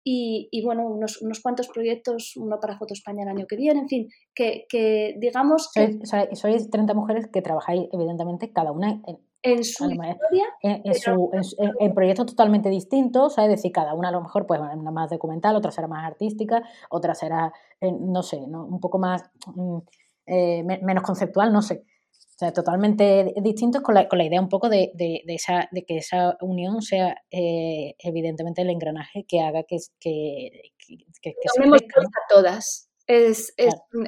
[0.03, 3.87] y, bueno, unos, unos, cuantos proyectos, uno para Foto España el año que viene, en
[3.87, 5.99] fin, que, que digamos que...
[6.33, 10.45] Sois, 30 mujeres que trabajáis evidentemente cada una en, en su historia.
[10.61, 15.55] En, proyectos totalmente distintos, es decir, cada una a lo mejor pues una más documental,
[15.55, 18.65] otra será más artística, otra será, eh, no sé, ¿no?
[18.65, 19.23] un poco más,
[19.53, 19.77] mm,
[20.25, 21.83] eh, menos conceptual, no sé.
[22.13, 25.67] O sea, totalmente distintos con la, con la idea un poco de, de, de, esa,
[25.71, 31.33] de que esa unión sea eh, evidentemente el engranaje que haga que, que, que, que,
[31.53, 32.89] se a todas.
[33.05, 33.53] Es,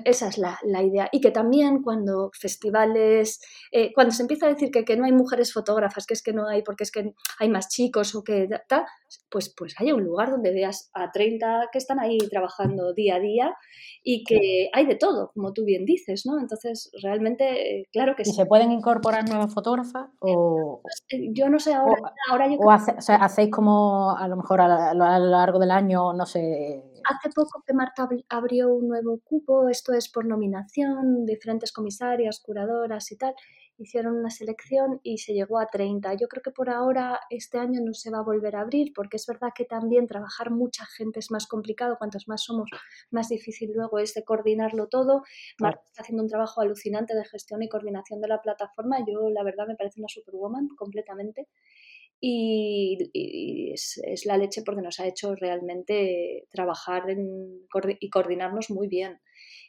[0.05, 1.09] Esa es la, idea.
[1.11, 3.41] Y que también cuando festivales,
[3.71, 6.31] eh, cuando se empieza a decir que, que, no hay mujeres fotógrafas, que es que
[6.31, 8.85] no hay porque es que hay más chicos o que tal,
[9.29, 13.19] pues, pues haya un lugar donde veas a 30 que están ahí trabajando día a
[13.19, 13.53] día
[14.01, 16.39] y que hay de todo, como tú bien dices, ¿no?
[16.39, 20.09] Entonces, realmente, eh, claro que ¿Y se pueden incorporar nuevas fotógrafas?
[20.19, 20.81] O...
[21.09, 25.25] Eh, yo no sé, ahora, o, ahora o, hacéis como a lo mejor a lo
[25.25, 30.10] largo del año, no sé hace poco que Marta abrió un nuevo cupo, esto es
[30.10, 33.36] por nominación, diferentes comisarias, curadoras y tal,
[33.78, 36.14] hicieron una selección y se llegó a 30.
[36.16, 39.18] Yo creo que por ahora este año no se va a volver a abrir porque
[39.18, 42.70] es verdad que también trabajar mucha gente es más complicado, cuantos más somos,
[43.12, 45.24] más difícil luego es de coordinarlo todo.
[45.60, 49.43] Marta está haciendo un trabajo alucinante de gestión y coordinación de la plataforma, yo la
[49.43, 51.47] verdad me parece una superwoman completamente
[52.20, 57.03] y, es, la leche porque nos ha hecho realmente trabajar
[57.99, 59.20] y coordinarnos muy bien.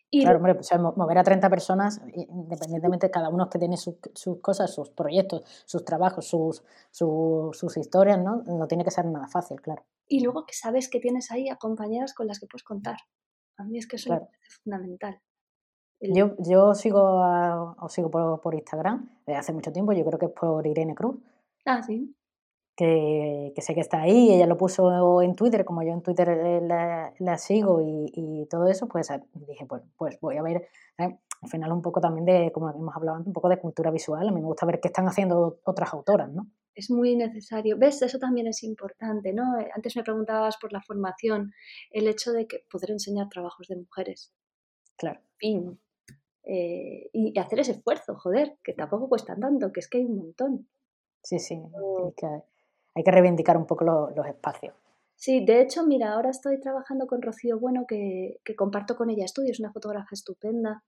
[0.09, 3.97] Y claro, hombre, pues, mover a 30 personas, independientemente de cada uno que tiene sus,
[4.40, 8.42] cosas, sus proyectos, sus trabajos, sus, sus, historias, ¿no?
[8.47, 9.84] No tiene que ser nada fácil, claro.
[10.09, 12.97] Y luego que sabes que tienes ahí a compañeras con las que puedes contar.
[13.59, 15.20] A mí es que eso me parece fundamental.
[15.99, 17.22] Yo, yo sigo,
[17.80, 20.94] os sigo por, por Instagram desde hace mucho tiempo, yo creo que es por Irene
[20.94, 21.16] Cruz.
[21.64, 22.14] Ah, sí
[22.76, 26.60] que, sé que está ahí, ella lo puso en Twitter, como yo en Twitter eh,
[26.60, 30.68] la, sigo y, todo eso, pues ah, dije, pues, pues voy a ver,
[30.98, 31.18] al
[31.48, 34.40] final un poco también de, como hemos hablado un poco de cultura visual, a mí
[34.40, 36.46] me gusta ver qué están haciendo otras autoras, ¿no?
[36.74, 37.78] Es muy necesario.
[37.78, 38.02] ¿Ves?
[38.02, 39.58] Eso también es importante, ¿no?
[39.58, 41.52] Eh, antes me preguntabas por la formación,
[41.90, 44.34] el hecho de que poder enseñar trabajos de mujeres.
[44.98, 45.20] Claro.
[45.38, 45.80] Fin.
[46.42, 50.18] Eh, y hacer ese esfuerzo, joder, que tampoco cuesta tanto, que es que hay un
[50.18, 50.68] montón.
[51.22, 51.60] Sí, sí,
[52.16, 52.26] que,
[52.97, 54.74] hay que reivindicar un poco los espacios.
[55.16, 59.61] Sí, de hecho, mira, ahora estoy trabajando con Rocío Bueno, que, comparto con ella estudios,
[59.61, 60.82] una fotógrafa estupenda,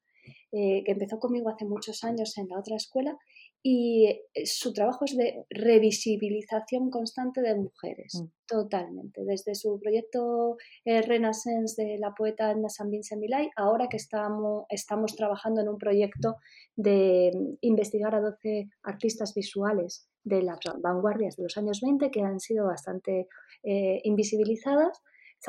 [0.53, 3.17] eh, que empezó conmigo hace muchos años en la otra escuela,
[3.63, 8.27] y eh, su trabajo es de revisibilización constante de mujeres, mm.
[8.47, 9.25] totalmente.
[9.25, 14.65] Desde su proyecto eh, Renaissance de la poeta Anna San Vincent Milay, ahora que estamos,
[14.71, 16.37] estamos trabajando en un proyecto
[16.77, 22.23] de mm, investigar a 12 artistas visuales de las vanguardias de los años 20 que
[22.23, 23.29] han sido bastante
[23.63, 25.03] eh, invisibilizadas.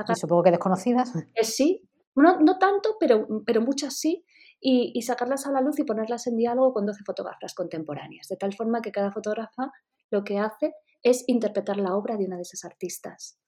[0.07, 1.13] y supongo que desconocidas.
[1.36, 4.25] Eh, sí, no, no tanto, pero, pero muchas sí.
[4.61, 8.36] Y, y, sacarlas a la luz y ponerlas en diálogo con 12 fotógrafas contemporáneas, de
[8.36, 9.71] tal forma que cada fotógrafa
[10.11, 13.39] lo que hace es interpretar la obra de una de esas artistas.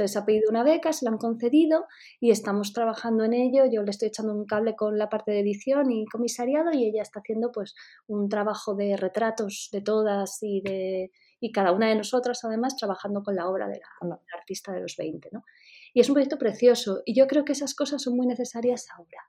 [0.00, 1.86] Entonces ha pedido una beca, se la han concedido
[2.20, 3.66] y estamos trabajando en ello.
[3.70, 7.02] Yo le estoy echando un cable con la parte de edición y comisariado y ella
[7.02, 7.74] está haciendo pues
[8.06, 13.22] un trabajo de retratos de todas y de y cada una de nosotras además trabajando
[13.22, 15.44] con la obra de la, artista de los 20, ¿no?
[15.92, 19.28] Y es un proyecto precioso y yo creo que esas cosas son muy necesarias ahora,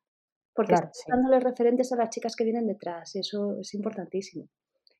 [0.54, 4.48] porque claro, dándole referentes a las chicas que vienen detrás y eso es importantísimo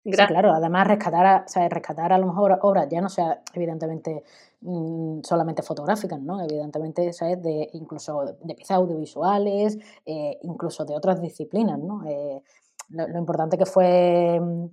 [0.04, 4.24] claro, además rescatar a, o rescatar a lo mejor obras, ya no sea evidentemente
[4.62, 6.42] mm, solamente fotográficas, ¿no?
[6.42, 7.42] Evidentemente, ¿sabes?
[7.42, 12.04] De, incluso de piezas audiovisuales, eh, incluso de otras disciplinas, ¿no?
[12.08, 12.42] Eh,
[12.90, 14.66] lo, importante que fue mm,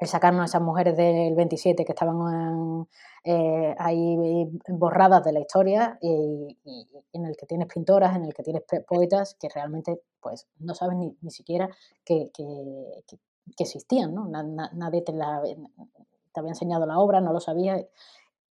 [0.00, 2.86] el sacarnos a esas mujeres del 27 que estaban
[3.24, 6.56] eh, ahí borradas de la historia y,
[7.12, 11.00] en el que tienes pintoras, en el que tienes poetas que realmente pues no saben
[11.00, 11.68] ni, ni siquiera
[12.04, 12.44] que, que
[13.58, 14.26] existían, ¿no?
[14.28, 15.42] nadie te, la,
[16.32, 17.84] te había enseñado la obra, no lo sabía,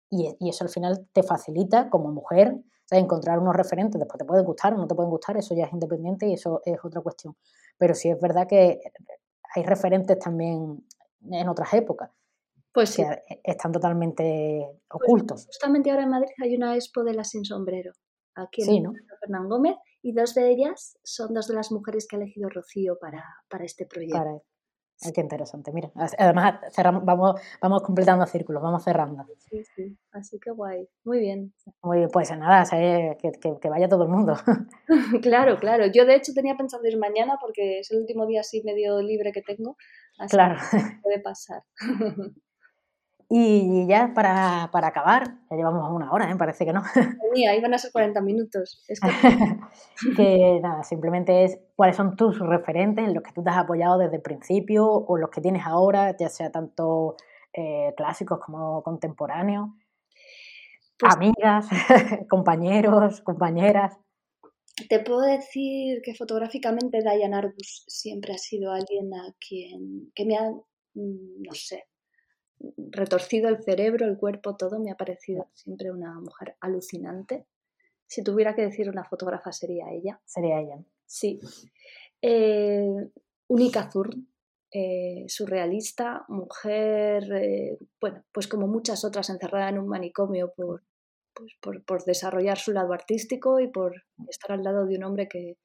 [0.10, 2.58] y, eso al final te facilita como mujer
[2.90, 5.74] encontrar unos referentes, después te pueden gustar o no te pueden gustar, eso ya es
[5.74, 7.36] independiente y eso es otra cuestión.
[7.78, 8.80] Pero sí es verdad que
[9.56, 10.86] hay referentes también
[11.30, 12.12] en otras épocas.
[12.72, 13.04] Pues sí.
[13.04, 15.48] que están totalmente ocultos.
[15.48, 17.92] Justamente ahora en Madrid hay una expo de las sin sombrero,
[18.36, 18.94] aquí en Sí, ¿no?
[19.20, 22.98] Fernán Gómez, y dos de ellas son dos de las mujeres que ha elegido Rocío
[23.00, 24.18] para, para este proyecto.
[24.18, 24.38] Para...
[25.04, 25.92] Ay, qué interesante, mira.
[26.18, 29.26] Además, cerramos, vamos, vamos completando círculos, vamos cerrando.
[29.38, 31.54] Sí, sí, así que guay, muy bien.
[31.84, 34.36] Muy bien, pues nada, o sea, que, que- que vaya todo el mundo.
[35.22, 35.86] Claro, claro.
[35.94, 39.32] Yo de hecho tenía pensado ir mañana porque es el último día así medio libre
[39.32, 39.78] que tengo,
[40.18, 40.56] así claro.
[40.72, 41.62] que puede pasar.
[43.30, 46.36] Y ya para, para acabar, ya llevamos una hora, ¿eh?
[46.38, 46.82] parece que no.
[47.34, 48.86] Mía, iban a ser 40 minutos.
[48.88, 49.08] Es que
[50.16, 53.98] que nada, simplemente es cuáles son tus referentes, en los que tú te has apoyado
[53.98, 57.18] desde el principio o los que tienes ahora, ya sea tanto
[57.54, 59.70] eh, clásicos como contemporáneos,
[60.98, 61.68] Pues- amigas,
[62.30, 63.98] compañeros, compañeras.
[64.90, 70.38] Te puedo decir que fotográficamente Diane Arbus siempre ha sido alguien a quien que me
[70.38, 71.86] ha, mm, no sé,
[72.92, 74.80] retorcido el cerebro, el cuerpo, todo.
[74.80, 77.46] Me ha parecido siempre una mujer alucinante.
[78.08, 80.20] Si tuviera que decir una fotógrafa sería ella.
[80.26, 80.78] Sería ella.
[81.06, 81.40] Sí.
[82.22, 83.10] Eh,
[83.48, 84.28] Unica Thurn,
[84.72, 90.84] eh, surrealista, mujer, eh, bueno, pues como muchas otras encerrada en un manicomio por,
[91.34, 95.28] pues por, por desarrollar su lado artístico y por estar al lado de un hombre
[95.30, 95.58] que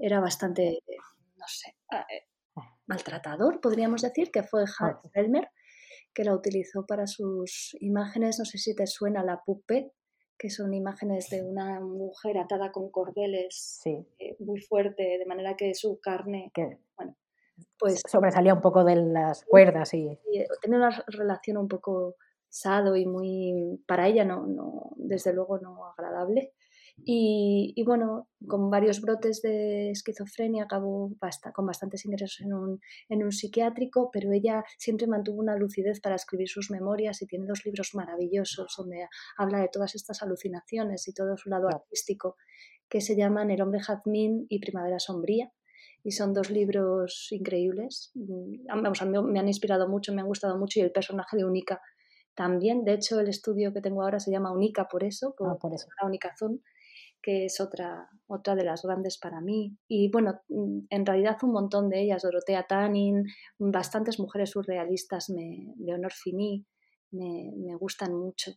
[0.00, 0.82] era bastante,
[1.36, 2.26] no sé, ah, eh,
[2.86, 5.10] maltratador, podríamos decir, que fue Hans Ojo.
[5.14, 5.48] Elmer,
[6.14, 9.92] que la utilizó para sus imágenes, no sé si te suena la pupe,
[10.38, 15.56] que son imágenes de una mujer atada con cordeles Sí, eh, muy fuerte, de manera
[15.56, 16.78] que su carne, que
[17.78, 22.16] pues, sobresalía un poco de las cuerdas y y, eh, tiene una relación un poco
[22.48, 26.52] sado y muy, para ella no, no desde luego no agradable.
[27.04, 32.80] Y, y bueno, con varios brotes de esquizofrenia acabó basta, con bastantes ingresos en un,
[33.08, 37.46] en un psiquiátrico, pero ella siempre mantuvo una lucidez para escribir sus memorias y tiene
[37.46, 42.36] dos libros maravillosos donde habla de todas estas alucinaciones y todo su lado artístico,
[42.88, 45.52] que se llaman El hombre jazmín y Primavera sombría.
[46.04, 48.10] Y son dos libros increíbles.
[48.14, 51.36] Mm, Vamos, a mí me han inspirado mucho, me han gustado mucho y el personaje
[51.36, 51.80] de Unica
[52.34, 52.84] también.
[52.84, 55.72] De hecho, el estudio que tengo ahora se llama Unica por eso, por ah, por
[55.74, 55.86] eso.
[56.00, 56.08] la
[57.22, 59.76] que es otra, otra de las grandes para mí.
[59.88, 63.24] Y bueno, mm, en realidad un montón de ellas, Dorotea Tanin,
[63.58, 66.66] bastantes mujeres surrealistas, me, Leonor Fini,
[67.12, 68.52] me, me gustan mucho.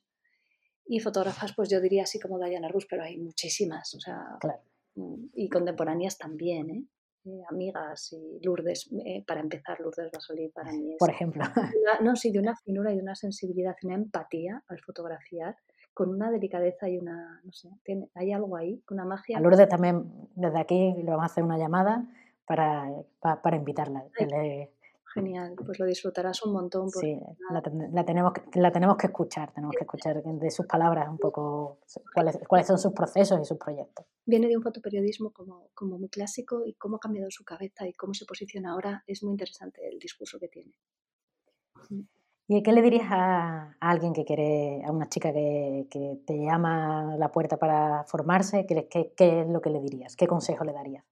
[0.87, 4.61] Y fotógrafas, pues yo diría así como Diana Rus, pero hay muchísimas, o sea, Claro.
[4.95, 6.85] mm, y contemporáneas también, ¿eh?
[7.27, 11.41] Eh, amigas y Lourdes, eh, para empezar, Lourdes Basoli para mí es Por ejemplo.
[11.43, 15.55] una- no, sí, de una finura y una sensibilidad una empatía al fotografiar,
[15.95, 19.37] con una delicadeza y una, no sé, tiene, hay algo ahí, una magia.
[19.37, 22.05] A Lourdes también, desde aquí le vamos a hacer una llamada
[22.45, 24.03] para, pa- para invitarla.
[24.15, 24.71] que le-
[25.13, 26.89] Genial, pues lo disfrutarás un montón.
[26.91, 27.61] porque sí, la,
[27.93, 31.77] la tenemos que, la tenemos que escuchar, tenemos que escuchar de sus palabras un poco
[32.13, 34.05] cuáles, cuáles son sus procesos y sus proyectos.
[34.25, 37.93] Viene de un fotoperiodismo como, como muy clásico y cómo ha cambiado su cabeza y
[37.93, 39.05] cómo se posiciona ahora.
[39.07, 40.73] Es muy interesante el discurso que tiene.
[42.47, 46.37] ¿Y qué le dirías a, a alguien que quiere, a una chica que, que te
[46.37, 48.65] llama a la puerta para formarse?
[48.67, 50.15] ¿Qué, le- qué- qué es lo que le dirías?
[50.15, 51.03] ¿Qué consejo le darías?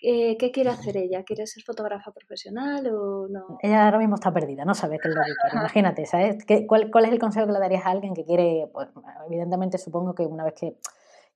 [0.00, 1.22] ¿Qué, qué quiere hacer ella?
[1.24, 3.58] ¿Quiere ser fotógrafa profesional o no?
[3.62, 5.56] Ella ahora mismo está perdida, no sabe qué es lo que quiere.
[5.58, 6.44] Imagínate, ¿sabes?
[6.46, 8.68] ¿Qué- cuál, cuál es el consejo que le darías a alguien que quiere?
[8.72, 8.88] Pues,
[9.26, 10.78] evidentemente, supongo que una vez que,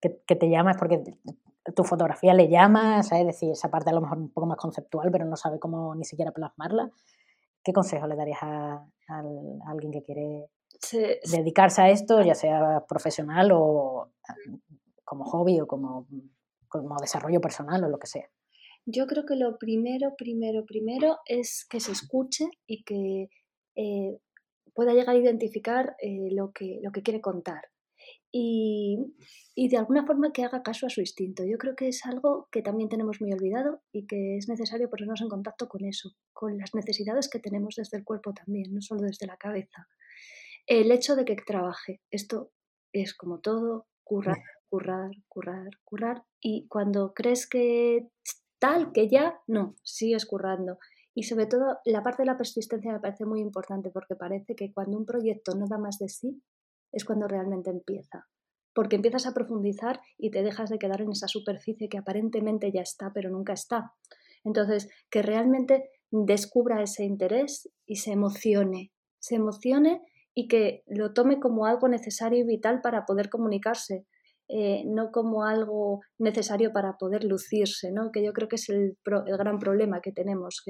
[0.00, 1.02] que, que te llama es porque
[1.76, 3.22] tu fotografía le llama, ¿sabes?
[3.22, 5.94] Es decir, esa parte a lo mejor un poco más conceptual, pero no sabe cómo
[5.94, 6.90] ni siquiera plasmarla.
[7.68, 8.76] ¿Qué consejo le darías a,
[9.08, 10.48] al- a alguien que quiere
[10.80, 14.56] Se- se- dedicarse a esto, ya sea profesional o eh,
[15.04, 16.06] como hobby o como,
[16.66, 18.26] como desarrollo personal o lo que sea?
[18.86, 23.28] Yo creo que lo primero, primero, primero es que se escuche y que
[23.76, 24.18] eh,
[24.72, 27.60] pueda llegar a identificar eh, lo, que, lo que quiere contar.
[28.30, 28.98] Y,
[29.54, 31.44] y de alguna forma que haga caso a su instinto.
[31.44, 35.20] Yo creo que es algo que también tenemos muy olvidado y que es necesario ponernos
[35.20, 39.02] en contacto con eso, con las necesidades que tenemos desde el cuerpo también, no solo
[39.02, 39.88] desde la cabeza.
[40.66, 42.52] El hecho de que trabaje, esto
[42.92, 46.24] es como todo, currar, currar, currar, currar.
[46.40, 48.08] Y cuando crees que
[48.58, 50.78] tal, que ya, no, sigues currando.
[51.14, 54.72] Y sobre todo, la parte de la persistencia me parece muy importante porque parece que
[54.72, 56.42] cuando un proyecto no da más de sí,
[56.92, 58.26] es cuando realmente empieza.
[58.74, 62.82] Porque empiezas a profundizar y te dejas de quedar en esa superficie que aparentemente ya
[62.82, 63.92] está, pero nunca está.
[64.44, 70.02] Entonces, que realmente descubra ese interés y se emocione, se emocione
[70.34, 74.06] y que lo tome como algo necesario y vital para poder comunicarse.
[74.50, 78.10] Eh, no como algo necesario para poder lucirse, ¿no?
[78.10, 80.64] que yo creo que es el, gran problema que tenemos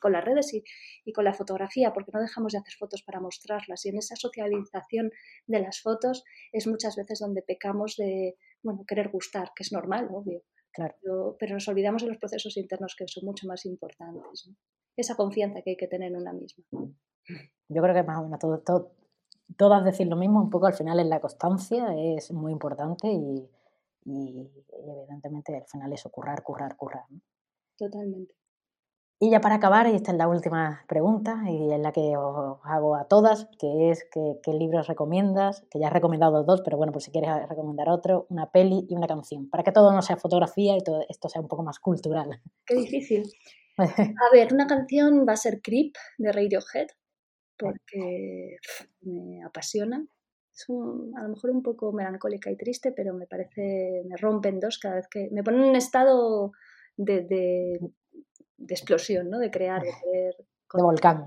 [0.00, 3.86] con las redes y, con la fotografía, porque no dejamos de hacer fotos para mostrarlas
[3.86, 5.12] y en esa socialización
[5.46, 10.08] de las fotos es muchas veces donde pecamos de bueno, querer gustar, que es normal,
[10.10, 10.42] obvio,
[10.72, 10.94] claro.
[11.38, 14.50] pero, nos olvidamos de los procesos internos que son mucho más importantes.
[14.96, 16.64] Esa confianza que hay que tener en una misma.
[17.68, 18.92] Yo creo que más o menos todo, todo,
[19.56, 23.48] todas decir lo mismo, un poco al final es la constancia, es muy importante y,
[24.06, 27.04] evidentemente al final eso, currar, currar, currar.
[27.76, 28.34] Totalmente.
[29.20, 32.58] Y ya para acabar, y esta es la última pregunta, y es la que os
[32.64, 36.92] hago a todas, que es qué libros recomiendas, que ya has recomendado dos, pero bueno,
[36.92, 40.16] por si quieres recomendar otro, una peli y una canción, para que todo no sea
[40.16, 42.42] fotografía y todo esto sea un poco más cultural.
[42.66, 43.24] Qué difícil.
[43.78, 46.88] A ver, una canción va a ser Creep de Radiohead,
[47.58, 48.56] porque
[49.02, 50.06] me apasiona.
[50.52, 54.78] Es a lo mejor un poco melancólica y triste, pero me parece, me rompen dos
[54.78, 56.52] cada vez que me pone en un estado
[56.96, 57.80] de, de,
[58.68, 59.38] explosión, ¿no?
[59.38, 60.34] De crear, de creer.
[60.74, 61.24] De volcán.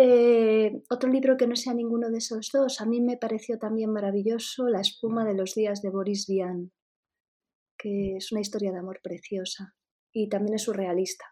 [0.00, 3.90] Eh, otro libro que no sea ninguno de esos dos, a mí me pareció también
[3.90, 6.70] maravilloso La espuma de los días de Boris Vian,
[7.76, 9.74] que es una historia de amor preciosa
[10.12, 11.24] y también es surrealista.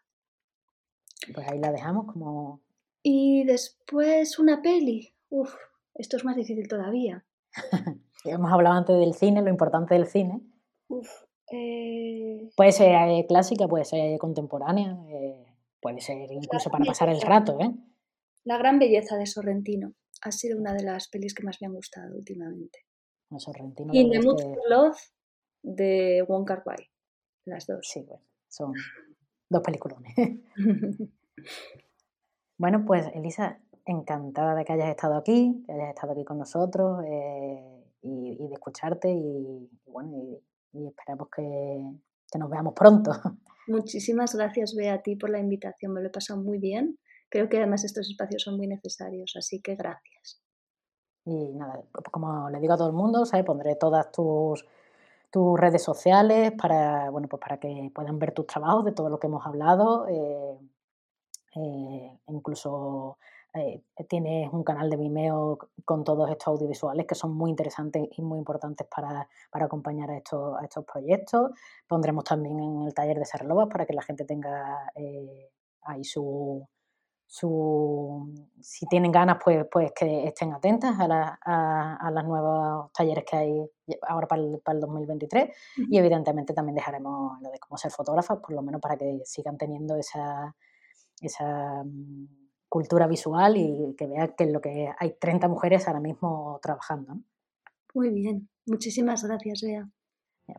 [1.32, 2.62] Pues ahí la dejamos como
[3.08, 5.14] y después una peli.
[5.28, 5.54] Uf,
[5.94, 7.24] esto es más difícil todavía.
[8.24, 10.40] Hemos hablado antes del cine, lo importante del cine.
[10.88, 11.08] Uf,
[11.52, 15.46] eh, Puede ser eh, clásica, puede ser contemporánea, eh,
[15.80, 17.60] puede ser incluso para pasar el rato.
[17.60, 17.72] ¿eh?
[18.42, 19.92] La gran belleza de Sorrentino
[20.22, 22.80] ha sido una de las pelis que más me han gustado últimamente.
[23.38, 24.98] Sorrentino, y The Mood for Love
[25.62, 26.90] de Wong Kar Wai,
[27.44, 27.86] las dos.
[27.88, 28.72] Sí, bueno, son
[29.48, 30.12] dos peliculones.
[32.58, 37.04] Bueno, pues Elisa, encantada de que hayas estado aquí, que hayas estado aquí con nosotros
[37.06, 40.10] eh, y, de escucharte y, bueno,
[40.72, 43.10] y, esperamos que, nos veamos pronto.
[43.66, 46.98] Muchísimas gracias, Bea, a ti por la invitación, me lo he pasado muy bien.
[47.28, 50.40] Creo que además estos espacios son muy necesarios, así que gracias.
[51.24, 54.64] Y nada, como le digo a todo el mundo, pondré todas tus,
[55.30, 59.18] tus redes sociales para, bueno, pues para que puedan ver tus trabajos de todo lo
[59.18, 60.06] que hemos hablado.
[60.08, 60.58] Eh,
[61.56, 63.18] eh, incluso
[63.54, 68.22] eh, tienes un canal de Vimeo con todos estos audiovisuales que son muy interesantes y
[68.22, 71.52] muy importantes para, acompañar a estos, a estos proyectos.
[71.86, 75.50] Pondremos también en el taller de Serlobas para que la gente tenga eh,
[75.82, 76.68] ahí su,
[77.26, 78.30] su,
[78.60, 83.36] si tienen ganas, pues, pues que estén atentas a, la, a, los nuevos talleres que
[83.36, 83.70] hay
[84.02, 85.56] ahora para el, para el 2023
[85.90, 89.56] y evidentemente también dejaremos lo de cómo ser fotógrafas, por lo menos para que sigan
[89.56, 90.54] teniendo esa,
[91.20, 92.26] esa mm,
[92.68, 97.18] cultura visual y que vea que lo que hay 30 mujeres ahora mismo trabajando.
[97.94, 99.88] Muy bien, muchísimas gracias, Bea.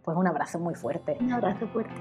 [0.03, 1.17] Pues un abrazo muy fuerte.
[1.19, 1.93] Un abrazo fuerte.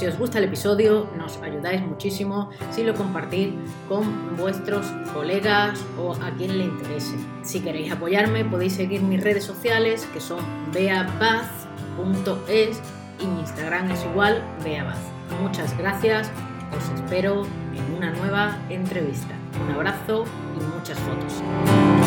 [0.00, 3.52] Si os gusta el episodio, nos ayudáis muchísimo si lo compartís
[3.86, 7.16] con vuestros colegas o a quien le interese.
[7.42, 10.40] Si queréis apoyarme, podéis seguir mis redes sociales que son
[10.72, 11.69] beapaz
[12.48, 12.80] es
[13.18, 14.98] y mi Instagram es igual, Beabaz.
[15.42, 16.30] Muchas gracias,
[16.76, 17.42] os espero
[17.74, 19.34] en una nueva entrevista.
[19.64, 20.24] Un abrazo
[20.58, 21.99] y muchas fotos.